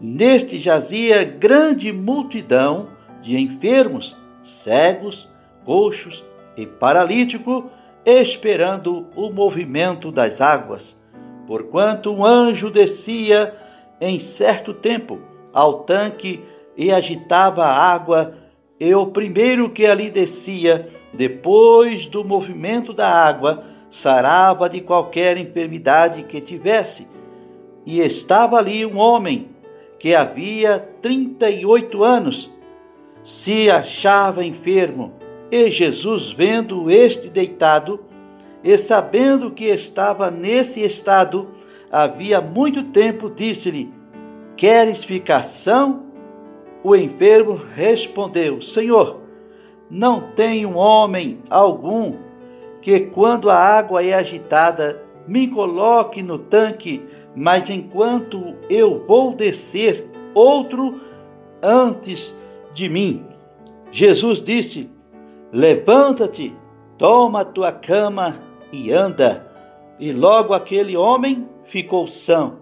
Neste 0.00 0.58
jazia 0.58 1.24
grande 1.24 1.92
multidão 1.92 2.88
de 3.20 3.38
enfermos, 3.38 4.16
cegos, 4.42 5.28
coxos 5.66 6.24
e 6.56 6.64
paralítico, 6.64 7.68
esperando 8.04 9.08
o 9.16 9.30
movimento 9.30 10.12
das 10.12 10.40
águas. 10.40 10.96
Porquanto 11.46 12.12
um 12.12 12.24
anjo 12.24 12.70
descia 12.70 13.54
em 14.00 14.18
certo 14.18 14.72
tempo 14.72 15.18
ao 15.52 15.80
tanque 15.80 16.42
e 16.76 16.92
agitava 16.92 17.64
a 17.64 17.74
água, 17.74 18.34
e 18.78 18.94
o 18.94 19.06
primeiro 19.06 19.70
que 19.70 19.86
ali 19.86 20.10
descia, 20.10 20.88
depois 21.12 22.06
do 22.06 22.24
movimento 22.24 22.92
da 22.92 23.08
água, 23.08 23.64
sarava 23.88 24.68
de 24.68 24.82
qualquer 24.82 25.38
enfermidade 25.38 26.24
que 26.24 26.40
tivesse. 26.40 27.08
E 27.86 28.00
estava 28.00 28.58
ali 28.58 28.84
um 28.84 28.98
homem 28.98 29.48
que 29.98 30.14
havia 30.14 30.78
trinta 31.00 31.48
e 31.48 31.64
oito 31.64 32.04
anos, 32.04 32.50
se 33.24 33.70
achava 33.70 34.44
enfermo 34.44 35.15
e 35.50 35.70
Jesus, 35.70 36.32
vendo 36.32 36.90
este 36.90 37.28
deitado, 37.28 38.00
e 38.62 38.76
sabendo 38.76 39.50
que 39.50 39.66
estava 39.66 40.30
nesse 40.30 40.80
estado, 40.80 41.48
havia 41.90 42.40
muito 42.40 42.82
tempo, 42.84 43.30
disse-lhe: 43.30 43.92
Queres 44.56 45.04
ficar 45.04 45.42
são? 45.42 46.06
O 46.82 46.96
enfermo 46.96 47.60
respondeu: 47.74 48.60
Senhor, 48.60 49.20
não 49.88 50.32
tenho 50.34 50.76
homem 50.76 51.38
algum 51.48 52.14
que, 52.82 53.00
quando 53.00 53.50
a 53.50 53.56
água 53.56 54.04
é 54.04 54.14
agitada, 54.14 55.02
me 55.28 55.46
coloque 55.46 56.22
no 56.22 56.38
tanque, 56.38 57.02
mas 57.34 57.70
enquanto 57.70 58.56
eu 58.68 59.04
vou 59.06 59.34
descer, 59.34 60.08
outro 60.34 61.00
antes 61.62 62.34
de 62.74 62.88
mim. 62.88 63.24
Jesus 63.92 64.42
disse: 64.42 64.95
Levanta-te, 65.52 66.54
toma 66.98 67.40
a 67.40 67.44
tua 67.44 67.72
cama 67.72 68.40
e 68.72 68.92
anda. 68.92 69.50
E 69.98 70.12
logo 70.12 70.52
aquele 70.52 70.96
homem 70.96 71.48
ficou 71.64 72.06
são, 72.06 72.58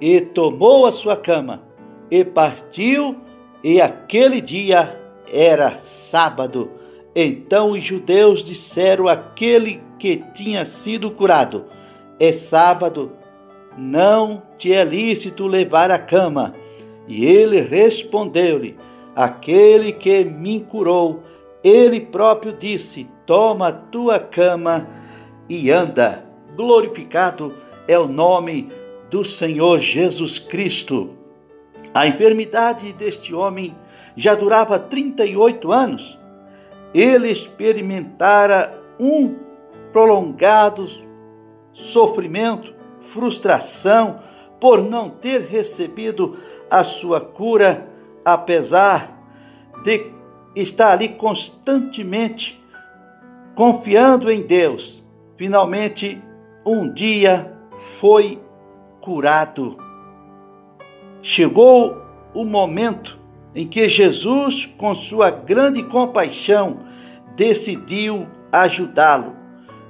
e 0.00 0.20
tomou 0.20 0.86
a 0.86 0.92
sua 0.92 1.16
cama, 1.16 1.62
e 2.10 2.24
partiu, 2.24 3.16
e 3.62 3.80
aquele 3.80 4.40
dia 4.40 4.98
era 5.32 5.78
sábado. 5.78 6.70
Então 7.14 7.72
os 7.72 7.84
judeus 7.84 8.44
disseram 8.44 9.08
àquele 9.08 9.82
que 9.98 10.16
tinha 10.34 10.64
sido 10.64 11.10
curado: 11.10 11.66
É 12.18 12.32
sábado, 12.32 13.12
não 13.76 14.42
te 14.58 14.72
é 14.72 14.84
lícito 14.84 15.46
levar 15.46 15.90
a 15.90 15.98
cama. 15.98 16.54
E 17.06 17.24
ele 17.24 17.60
respondeu-lhe: 17.60 18.76
Aquele 19.14 19.92
que 19.92 20.24
me 20.24 20.60
curou 20.60 21.22
ele 21.62 22.00
próprio 22.00 22.52
disse: 22.52 23.08
Toma 23.26 23.68
a 23.68 23.72
tua 23.72 24.18
cama 24.18 24.88
e 25.48 25.70
anda. 25.70 26.24
Glorificado 26.56 27.54
é 27.86 27.98
o 27.98 28.08
nome 28.08 28.70
do 29.10 29.24
Senhor 29.24 29.78
Jesus 29.78 30.38
Cristo. 30.38 31.10
A 31.92 32.06
enfermidade 32.06 32.92
deste 32.92 33.34
homem 33.34 33.76
já 34.16 34.34
durava 34.34 34.78
38 34.78 35.72
anos. 35.72 36.18
Ele 36.94 37.30
experimentara 37.30 38.78
um 38.98 39.36
prolongado 39.92 40.86
sofrimento, 41.72 42.74
frustração 43.00 44.20
por 44.60 44.82
não 44.82 45.08
ter 45.08 45.40
recebido 45.40 46.36
a 46.70 46.84
sua 46.84 47.20
cura, 47.20 47.88
apesar 48.24 49.18
de 49.82 50.19
estar 50.54 50.92
ali 50.92 51.08
constantemente 51.08 52.60
confiando 53.54 54.30
em 54.30 54.42
Deus. 54.42 55.04
Finalmente, 55.36 56.22
um 56.64 56.92
dia 56.92 57.52
foi 57.98 58.40
curado. 59.00 59.76
Chegou 61.22 62.00
o 62.34 62.44
momento 62.44 63.18
em 63.54 63.66
que 63.66 63.88
Jesus, 63.88 64.66
com 64.78 64.94
sua 64.94 65.30
grande 65.30 65.82
compaixão, 65.82 66.78
decidiu 67.36 68.26
ajudá-lo. 68.52 69.34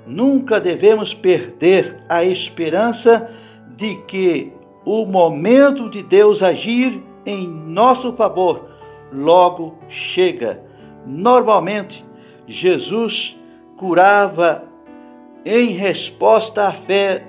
Nunca 0.06 0.60
devemos 0.60 1.14
perder 1.14 1.98
a 2.08 2.24
esperança 2.24 3.30
de 3.76 3.96
que 4.06 4.52
o 4.84 5.04
momento 5.04 5.90
de 5.90 6.02
Deus 6.02 6.42
agir 6.42 7.02
em 7.26 7.46
nosso 7.48 8.12
favor 8.14 8.69
logo 9.12 9.74
chega. 9.88 10.62
Normalmente, 11.06 12.04
Jesus 12.46 13.38
curava 13.76 14.64
em 15.44 15.68
resposta 15.68 16.66
à 16.66 16.72
fé 16.72 17.24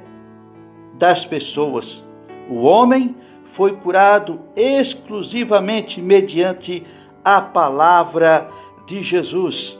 das 0.98 1.26
pessoas. 1.26 2.06
O 2.50 2.64
homem 2.64 3.16
foi 3.46 3.74
curado 3.76 4.40
exclusivamente 4.56 6.02
mediante 6.02 6.86
a 7.24 7.42
palavra 7.42 8.50
de 8.86 9.02
Jesus. 9.02 9.80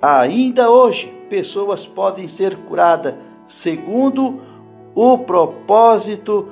Ainda 0.00 0.70
hoje, 0.70 1.12
pessoas 1.28 1.86
podem 1.86 2.28
ser 2.28 2.56
curadas 2.56 3.14
segundo 3.46 4.40
o 4.94 5.18
propósito 5.18 6.50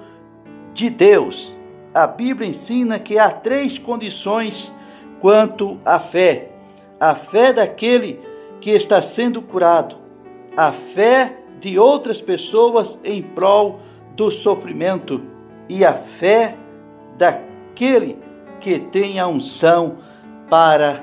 de 0.73 0.91
Deus. 0.91 1.54
A 1.95 2.09
Bíblia 2.09 2.49
ensina 2.49 2.99
que 2.99 3.21
há 3.21 3.31
três 3.31 3.79
condições 3.79 4.73
quanto 5.21 5.79
à 5.85 6.01
fé: 6.01 6.51
a 6.99 7.15
fé 7.15 7.53
daquele 7.53 8.19
que 8.61 8.71
está 8.71 9.01
sendo 9.01 9.41
curado, 9.41 9.97
a 10.57 10.73
fé 10.73 11.39
de 11.61 11.79
outras 11.79 12.21
pessoas 12.21 12.99
em 13.05 13.23
prol 13.23 13.79
do 14.17 14.29
sofrimento 14.31 15.23
e 15.69 15.85
a 15.85 15.95
fé 15.95 16.57
daquele 17.17 18.19
que 18.59 18.79
tem 18.79 19.21
a 19.21 19.29
unção 19.29 19.99
para 20.51 21.01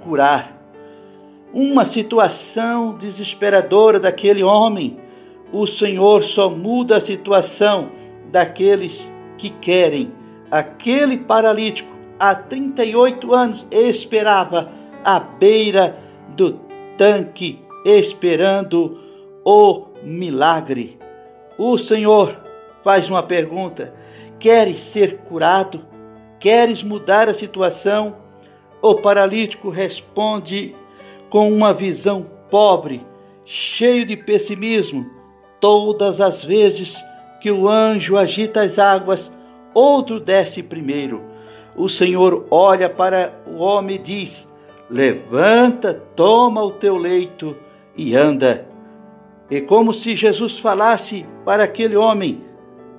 curar. 0.00 0.58
Uma 1.54 1.84
situação 1.84 2.96
desesperadora 2.96 4.00
daquele 4.00 4.42
homem, 4.42 4.98
o 5.52 5.66
Senhor 5.66 6.24
só 6.24 6.50
muda 6.50 6.96
a 6.96 7.00
situação 7.00 7.90
daqueles 8.30 9.10
que 9.36 9.50
querem. 9.50 10.21
Aquele 10.52 11.16
paralítico, 11.16 11.88
há 12.20 12.34
38 12.34 13.32
anos, 13.32 13.66
esperava 13.70 14.70
à 15.02 15.18
beira 15.18 15.98
do 16.28 16.60
tanque, 16.98 17.58
esperando 17.86 18.98
o 19.42 19.86
milagre. 20.02 20.98
O 21.56 21.78
Senhor 21.78 22.36
faz 22.84 23.08
uma 23.08 23.22
pergunta: 23.22 23.94
Queres 24.38 24.80
ser 24.80 25.20
curado? 25.20 25.86
Queres 26.38 26.82
mudar 26.82 27.30
a 27.30 27.34
situação? 27.34 28.16
O 28.82 28.96
paralítico 28.96 29.70
responde 29.70 30.76
com 31.30 31.50
uma 31.50 31.72
visão 31.72 32.26
pobre, 32.50 33.00
cheio 33.46 34.04
de 34.04 34.18
pessimismo. 34.18 35.10
Todas 35.58 36.20
as 36.20 36.44
vezes 36.44 37.02
que 37.40 37.50
o 37.50 37.66
anjo 37.66 38.18
agita 38.18 38.60
as 38.60 38.78
águas, 38.78 39.32
outro 39.74 40.20
desce 40.20 40.62
primeiro. 40.62 41.22
O 41.74 41.88
Senhor 41.88 42.46
olha 42.50 42.88
para 42.88 43.32
o 43.46 43.56
homem 43.56 43.96
e 43.96 43.98
diz: 43.98 44.48
Levanta, 44.90 45.94
toma 46.14 46.62
o 46.62 46.72
teu 46.72 46.96
leito 46.96 47.56
e 47.96 48.14
anda. 48.14 48.66
É 49.50 49.60
como 49.60 49.92
se 49.92 50.14
Jesus 50.14 50.58
falasse 50.58 51.26
para 51.44 51.64
aquele 51.64 51.96
homem: 51.96 52.42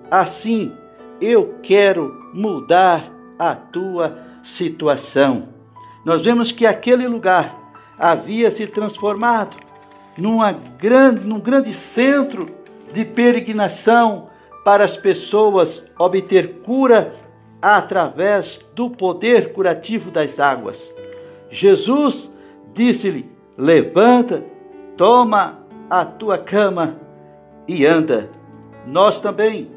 Assim, 0.10 0.72
eu 1.22 1.56
quero 1.62 2.30
mudar 2.34 3.12
a 3.38 3.56
tua 3.56 4.18
situação. 4.42 5.50
Nós 6.04 6.22
vemos 6.22 6.52
que 6.52 6.66
aquele 6.66 7.08
lugar 7.08 7.58
havia 7.98 8.52
se 8.52 8.68
transformado 8.68 9.56
numa 10.18 10.52
grande, 10.52 11.26
num 11.26 11.40
grande 11.40 11.74
centro 11.74 12.48
de 12.92 13.06
peregrinação 13.06 14.30
para 14.64 14.84
as 14.84 14.98
pessoas 14.98 15.84
obter 15.98 16.62
cura 16.62 17.14
através 17.62 18.60
do 18.74 18.90
poder 18.90 19.54
curativo 19.54 20.12
das 20.12 20.40
águas. 20.40 20.96
Jesus 21.50 22.32
disse-lhe: 22.74 23.30
Levanta, 23.58 24.44
toma 24.98 25.60
a 25.90 26.06
tua 26.06 26.38
cama 26.38 26.98
e 27.68 27.86
anda. 27.86 28.30
Nós 28.86 29.20
também 29.20 29.72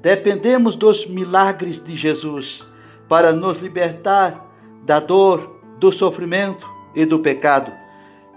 dependemos 0.00 0.76
dos 0.76 1.06
milagres 1.06 1.82
de 1.82 1.94
Jesus 1.94 2.66
para 3.08 3.32
nos 3.32 3.60
libertar 3.60 4.46
da 4.84 4.98
dor, 4.98 5.60
do 5.78 5.92
sofrimento 5.92 6.68
e 6.94 7.04
do 7.04 7.18
pecado. 7.18 7.72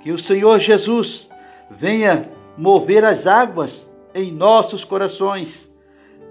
Que 0.01 0.11
o 0.11 0.19
Senhor 0.19 0.59
Jesus 0.59 1.29
venha 1.69 2.29
mover 2.57 3.05
as 3.05 3.25
águas 3.25 3.89
em 4.13 4.31
nossos 4.31 4.83
corações, 4.83 5.69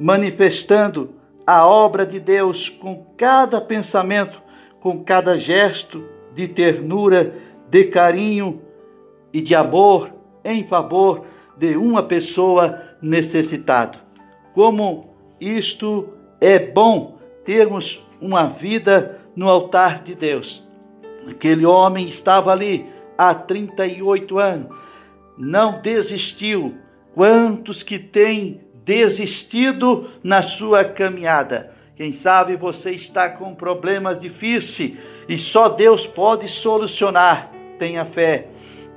manifestando 0.02 1.10
a 1.46 1.64
obra 1.64 2.04
de 2.04 2.18
Deus 2.18 2.68
com 2.68 3.06
cada 3.16 3.60
pensamento, 3.60 4.42
com 4.80 5.04
cada 5.04 5.38
gesto 5.38 6.04
de 6.34 6.48
ternura, 6.48 7.32
de 7.70 7.84
carinho 7.84 8.60
e 9.32 9.40
de 9.40 9.54
amor 9.54 10.12
em 10.44 10.66
favor 10.66 11.24
de 11.56 11.76
uma 11.76 12.02
pessoa 12.02 12.82
necessitada. 13.00 14.00
Como 14.52 15.14
isto 15.40 16.08
é 16.40 16.58
bom 16.58 17.18
termos 17.44 18.04
uma 18.20 18.48
vida 18.48 19.20
no 19.36 19.48
altar 19.48 20.02
de 20.02 20.16
Deus. 20.16 20.64
Aquele 21.28 21.64
homem 21.64 22.08
estava 22.08 22.50
ali 22.50 22.86
há 23.16 23.32
38 23.32 24.36
anos, 24.36 24.76
não 25.38 25.80
desistiu. 25.80 26.74
Quantos 27.14 27.82
que 27.82 27.98
têm 27.98 28.62
desistido 28.84 30.08
na 30.22 30.42
sua 30.42 30.84
caminhada? 30.84 31.70
Quem 31.94 32.12
sabe 32.12 32.56
você 32.56 32.90
está 32.90 33.28
com 33.28 33.54
problemas 33.54 34.18
difíceis 34.18 34.98
e 35.28 35.36
só 35.36 35.68
Deus 35.68 36.06
pode 36.06 36.48
solucionar. 36.48 37.50
Tenha 37.78 38.04
fé, 38.04 38.48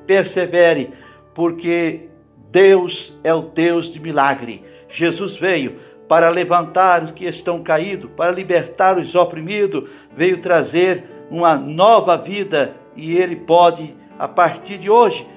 persevere, 0.08 0.92
porque 1.34 2.10
Deus 2.52 3.14
é 3.24 3.34
o 3.34 3.42
Deus 3.42 3.90
de 3.90 4.00
milagre. 4.00 4.64
Jesus 4.90 5.36
veio 5.36 5.76
para 6.08 6.30
levantar 6.30 7.04
os 7.04 7.12
que 7.12 7.26
estão 7.26 7.62
caídos, 7.62 8.10
para 8.16 8.32
libertar 8.32 8.98
os 8.98 9.14
oprimidos, 9.16 9.90
veio 10.16 10.40
trazer 10.40 11.04
uma 11.30 11.56
nova 11.56 12.16
vida 12.16 12.76
e 12.96 13.18
Ele 13.18 13.36
pode, 13.36 13.96
a 14.18 14.28
partir 14.28 14.78
de 14.78 14.90
hoje, 14.90 15.28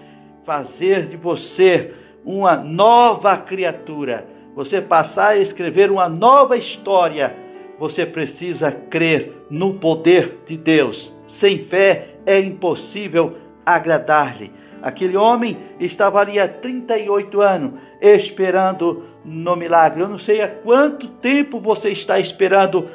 fazer 0.45 1.07
de 1.07 1.17
você 1.17 1.93
uma 2.25 2.57
nova 2.57 3.37
criatura. 3.37 4.27
Você 4.59 4.83
passar 4.83 5.29
a 5.29 5.37
escrever 5.37 5.89
uma 5.89 6.09
nova 6.09 6.57
história. 6.57 7.33
Você 7.79 8.05
precisa 8.05 8.73
crer 8.73 9.47
no 9.49 9.75
poder 9.75 10.41
de 10.45 10.57
Deus. 10.57 11.15
Sem 11.29 11.61
fé 11.61 12.17
é 12.27 12.41
impossível 12.41 13.37
agradar-lhe. 13.65 14.51
Aquele 14.83 15.17
homem 15.17 15.57
estava 15.79 16.19
ali 16.19 16.41
há 16.41 16.49
38 16.49 17.41
anos 17.41 17.79
esperando 18.03 19.05
no 19.25 19.55
milagre. 19.55 20.03
Eu 20.03 20.09
não 20.09 20.19
sei 20.19 20.43
há 20.43 20.49
quanto 20.49 21.07
tempo 21.07 21.61
você 21.61 21.91
está 21.91 22.19
esperando 22.19 22.89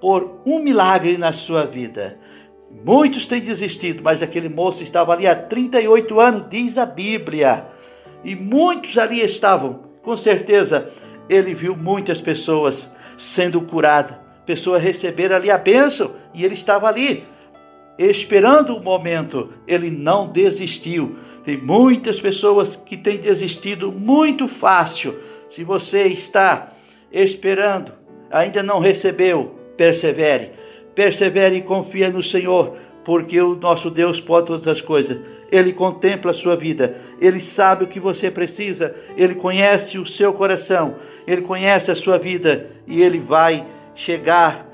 por 0.00 0.40
um 0.44 0.58
milagre 0.58 1.16
na 1.16 1.30
sua 1.30 1.66
vida. 1.66 2.18
Muitos 2.84 3.28
têm 3.28 3.40
desistido, 3.40 4.02
mas 4.02 4.24
aquele 4.24 4.48
moço 4.48 4.82
estava 4.82 5.12
ali 5.12 5.28
há 5.28 5.36
38 5.36 6.18
anos, 6.18 6.46
diz 6.50 6.76
a 6.76 6.84
Bíblia. 6.84 7.66
E 8.24 8.34
muitos 8.34 8.98
ali 8.98 9.20
estavam. 9.20 9.89
Com 10.02 10.16
certeza, 10.16 10.90
ele 11.28 11.54
viu 11.54 11.76
muitas 11.76 12.20
pessoas 12.20 12.90
sendo 13.16 13.60
curadas, 13.60 14.16
pessoas 14.46 14.82
receberam 14.82 15.36
ali 15.36 15.50
a 15.50 15.58
bênção, 15.58 16.12
e 16.34 16.44
ele 16.44 16.54
estava 16.54 16.88
ali 16.88 17.24
esperando 17.98 18.74
o 18.74 18.82
momento, 18.82 19.52
ele 19.68 19.90
não 19.90 20.26
desistiu. 20.26 21.16
Tem 21.44 21.58
muitas 21.58 22.18
pessoas 22.18 22.74
que 22.74 22.96
têm 22.96 23.18
desistido 23.18 23.92
muito 23.92 24.48
fácil. 24.48 25.18
Se 25.50 25.62
você 25.62 26.04
está 26.04 26.72
esperando, 27.12 27.92
ainda 28.30 28.62
não 28.62 28.78
recebeu, 28.78 29.54
persevere. 29.76 30.52
Persevere 30.94 31.56
e 31.56 31.62
confia 31.62 32.10
no 32.10 32.22
Senhor, 32.22 32.74
porque 33.04 33.38
o 33.40 33.54
nosso 33.54 33.90
Deus 33.90 34.18
pode 34.18 34.46
todas 34.46 34.66
as 34.66 34.80
coisas. 34.80 35.20
Ele 35.50 35.72
contempla 35.72 36.30
a 36.30 36.34
sua 36.34 36.56
vida, 36.56 36.94
ele 37.20 37.40
sabe 37.40 37.84
o 37.84 37.88
que 37.88 37.98
você 37.98 38.30
precisa, 38.30 38.94
ele 39.16 39.34
conhece 39.34 39.98
o 39.98 40.06
seu 40.06 40.32
coração, 40.32 40.94
ele 41.26 41.42
conhece 41.42 41.90
a 41.90 41.96
sua 41.96 42.18
vida 42.18 42.70
e 42.86 43.02
ele 43.02 43.18
vai 43.18 43.66
chegar 43.94 44.66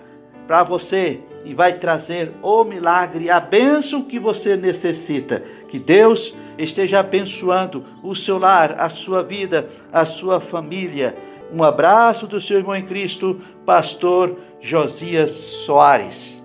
para 0.46 0.62
você 0.62 1.20
e 1.44 1.54
vai 1.54 1.74
trazer 1.74 2.32
o 2.42 2.64
milagre, 2.64 3.30
a 3.30 3.38
bênção 3.38 4.02
que 4.02 4.18
você 4.18 4.56
necessita. 4.56 5.42
Que 5.68 5.78
Deus 5.78 6.34
esteja 6.58 7.00
abençoando 7.00 7.84
o 8.02 8.14
seu 8.14 8.36
lar, 8.38 8.76
a 8.78 8.88
sua 8.88 9.22
vida, 9.22 9.68
a 9.92 10.04
sua 10.04 10.40
família. 10.40 11.16
Um 11.52 11.62
abraço 11.62 12.26
do 12.26 12.40
seu 12.40 12.58
irmão 12.58 12.74
em 12.74 12.84
Cristo, 12.84 13.40
pastor 13.64 14.36
Josias 14.60 15.30
Soares. 15.30 16.35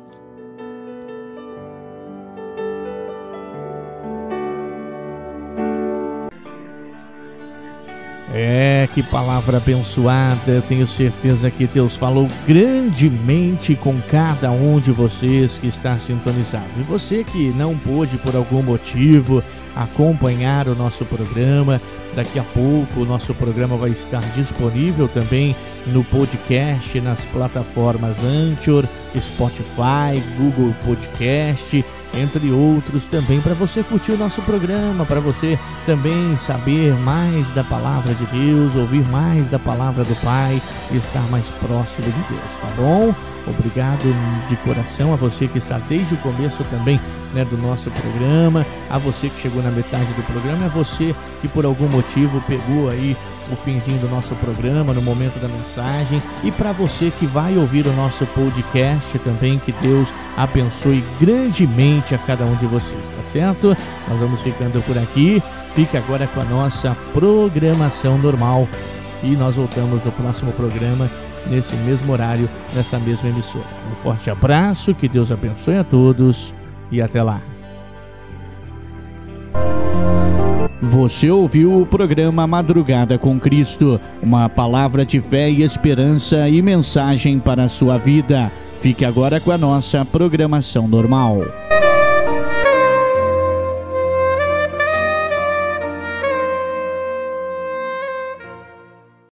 É, 8.33 8.87
que 8.93 9.03
palavra 9.03 9.57
abençoada. 9.57 10.51
Eu 10.51 10.61
tenho 10.61 10.87
certeza 10.87 11.51
que 11.51 11.67
Deus 11.67 11.97
falou 11.97 12.27
grandemente 12.47 13.75
com 13.75 13.99
cada 14.09 14.51
um 14.51 14.79
de 14.79 14.91
vocês 14.91 15.57
que 15.57 15.67
está 15.67 15.97
sintonizado. 15.99 16.65
E 16.79 16.83
você 16.83 17.23
que 17.23 17.49
não 17.49 17.77
pôde 17.77 18.17
por 18.17 18.35
algum 18.35 18.63
motivo 18.63 19.43
acompanhar 19.75 20.67
o 20.67 20.75
nosso 20.75 21.05
programa, 21.05 21.81
daqui 22.15 22.39
a 22.39 22.43
pouco 22.43 23.01
o 23.01 23.05
nosso 23.05 23.33
programa 23.33 23.77
vai 23.77 23.91
estar 23.91 24.21
disponível 24.33 25.07
também 25.07 25.55
no 25.87 26.03
podcast, 26.03 26.99
nas 27.01 27.23
plataformas 27.25 28.17
Anchor, 28.23 28.85
Spotify, 29.17 30.21
Google 30.37 30.73
Podcast 30.85 31.83
entre 32.13 32.51
outros 32.51 33.05
também, 33.05 33.39
para 33.41 33.53
você 33.53 33.83
curtir 33.83 34.11
o 34.11 34.17
nosso 34.17 34.41
programa, 34.41 35.05
para 35.05 35.19
você 35.19 35.57
também 35.85 36.37
saber 36.37 36.93
mais 36.95 37.47
da 37.53 37.63
palavra 37.63 38.13
de 38.13 38.25
Deus, 38.25 38.75
ouvir 38.75 39.07
mais 39.09 39.47
da 39.49 39.59
palavra 39.59 40.03
do 40.03 40.15
Pai 40.21 40.61
e 40.91 40.97
estar 40.97 41.21
mais 41.29 41.47
próximo 41.47 42.05
de 42.05 42.33
Deus, 42.33 42.51
tá 42.61 42.67
bom? 42.75 43.13
Obrigado 43.47 44.03
de 44.47 44.55
coração 44.57 45.13
a 45.13 45.15
você 45.15 45.47
que 45.47 45.57
está 45.57 45.79
desde 45.89 46.13
o 46.13 46.17
começo 46.17 46.63
também 46.65 46.99
né, 47.33 47.43
do 47.45 47.57
nosso 47.57 47.89
programa, 47.89 48.65
a 48.89 48.97
você 48.97 49.29
que 49.29 49.41
chegou 49.41 49.63
na 49.63 49.71
metade 49.71 50.13
do 50.13 50.23
programa, 50.23 50.65
a 50.65 50.69
você 50.69 51.15
que 51.41 51.47
por 51.47 51.65
algum 51.65 51.87
motivo 51.87 52.41
pegou 52.47 52.89
aí 52.89 53.17
o 53.53 53.57
finzinho 53.57 53.99
do 53.99 54.09
nosso 54.09 54.35
programa, 54.35 54.93
no 54.93 55.01
momento 55.01 55.39
da 55.39 55.47
mensagem, 55.47 56.21
e 56.43 56.51
para 56.51 56.71
você 56.71 57.11
que 57.19 57.25
vai 57.25 57.57
ouvir 57.57 57.85
o 57.87 57.93
nosso 57.93 58.25
podcast 58.27 59.17
também, 59.19 59.59
que 59.59 59.71
Deus 59.73 60.07
abençoe 60.37 61.03
grandemente 61.19 62.15
a 62.15 62.17
cada 62.17 62.43
um 62.45 62.55
de 62.55 62.65
vocês, 62.65 63.03
tá 63.15 63.23
certo? 63.31 63.75
Nós 64.07 64.19
vamos 64.19 64.41
ficando 64.41 64.81
por 64.83 64.97
aqui. 64.97 65.41
Fique 65.75 65.95
agora 65.95 66.27
com 66.27 66.41
a 66.41 66.45
nossa 66.45 66.95
programação 67.13 68.17
normal 68.17 68.67
e 69.23 69.35
nós 69.35 69.55
voltamos 69.55 70.03
no 70.03 70.11
próximo 70.11 70.51
programa 70.51 71.09
nesse 71.49 71.75
mesmo 71.77 72.11
horário, 72.11 72.49
nessa 72.75 72.99
mesma 72.99 73.29
emissora. 73.29 73.65
Um 73.91 73.95
forte 74.03 74.29
abraço, 74.29 74.93
que 74.93 75.07
Deus 75.07 75.31
abençoe 75.31 75.77
a 75.77 75.83
todos 75.83 76.53
e 76.91 77.01
até 77.01 77.23
lá. 77.23 77.50
Você 80.81 81.29
ouviu 81.29 81.79
o 81.79 81.85
programa 81.85 82.47
Madrugada 82.47 83.15
com 83.19 83.39
Cristo, 83.39 84.01
uma 84.21 84.49
palavra 84.49 85.05
de 85.05 85.21
fé 85.21 85.47
e 85.47 85.61
esperança 85.61 86.49
e 86.49 86.59
mensagem 86.59 87.37
para 87.37 87.65
a 87.65 87.69
sua 87.69 87.99
vida. 87.99 88.51
Fique 88.79 89.05
agora 89.05 89.39
com 89.39 89.51
a 89.51 89.59
nossa 89.59 90.03
programação 90.03 90.87
normal. 90.87 91.43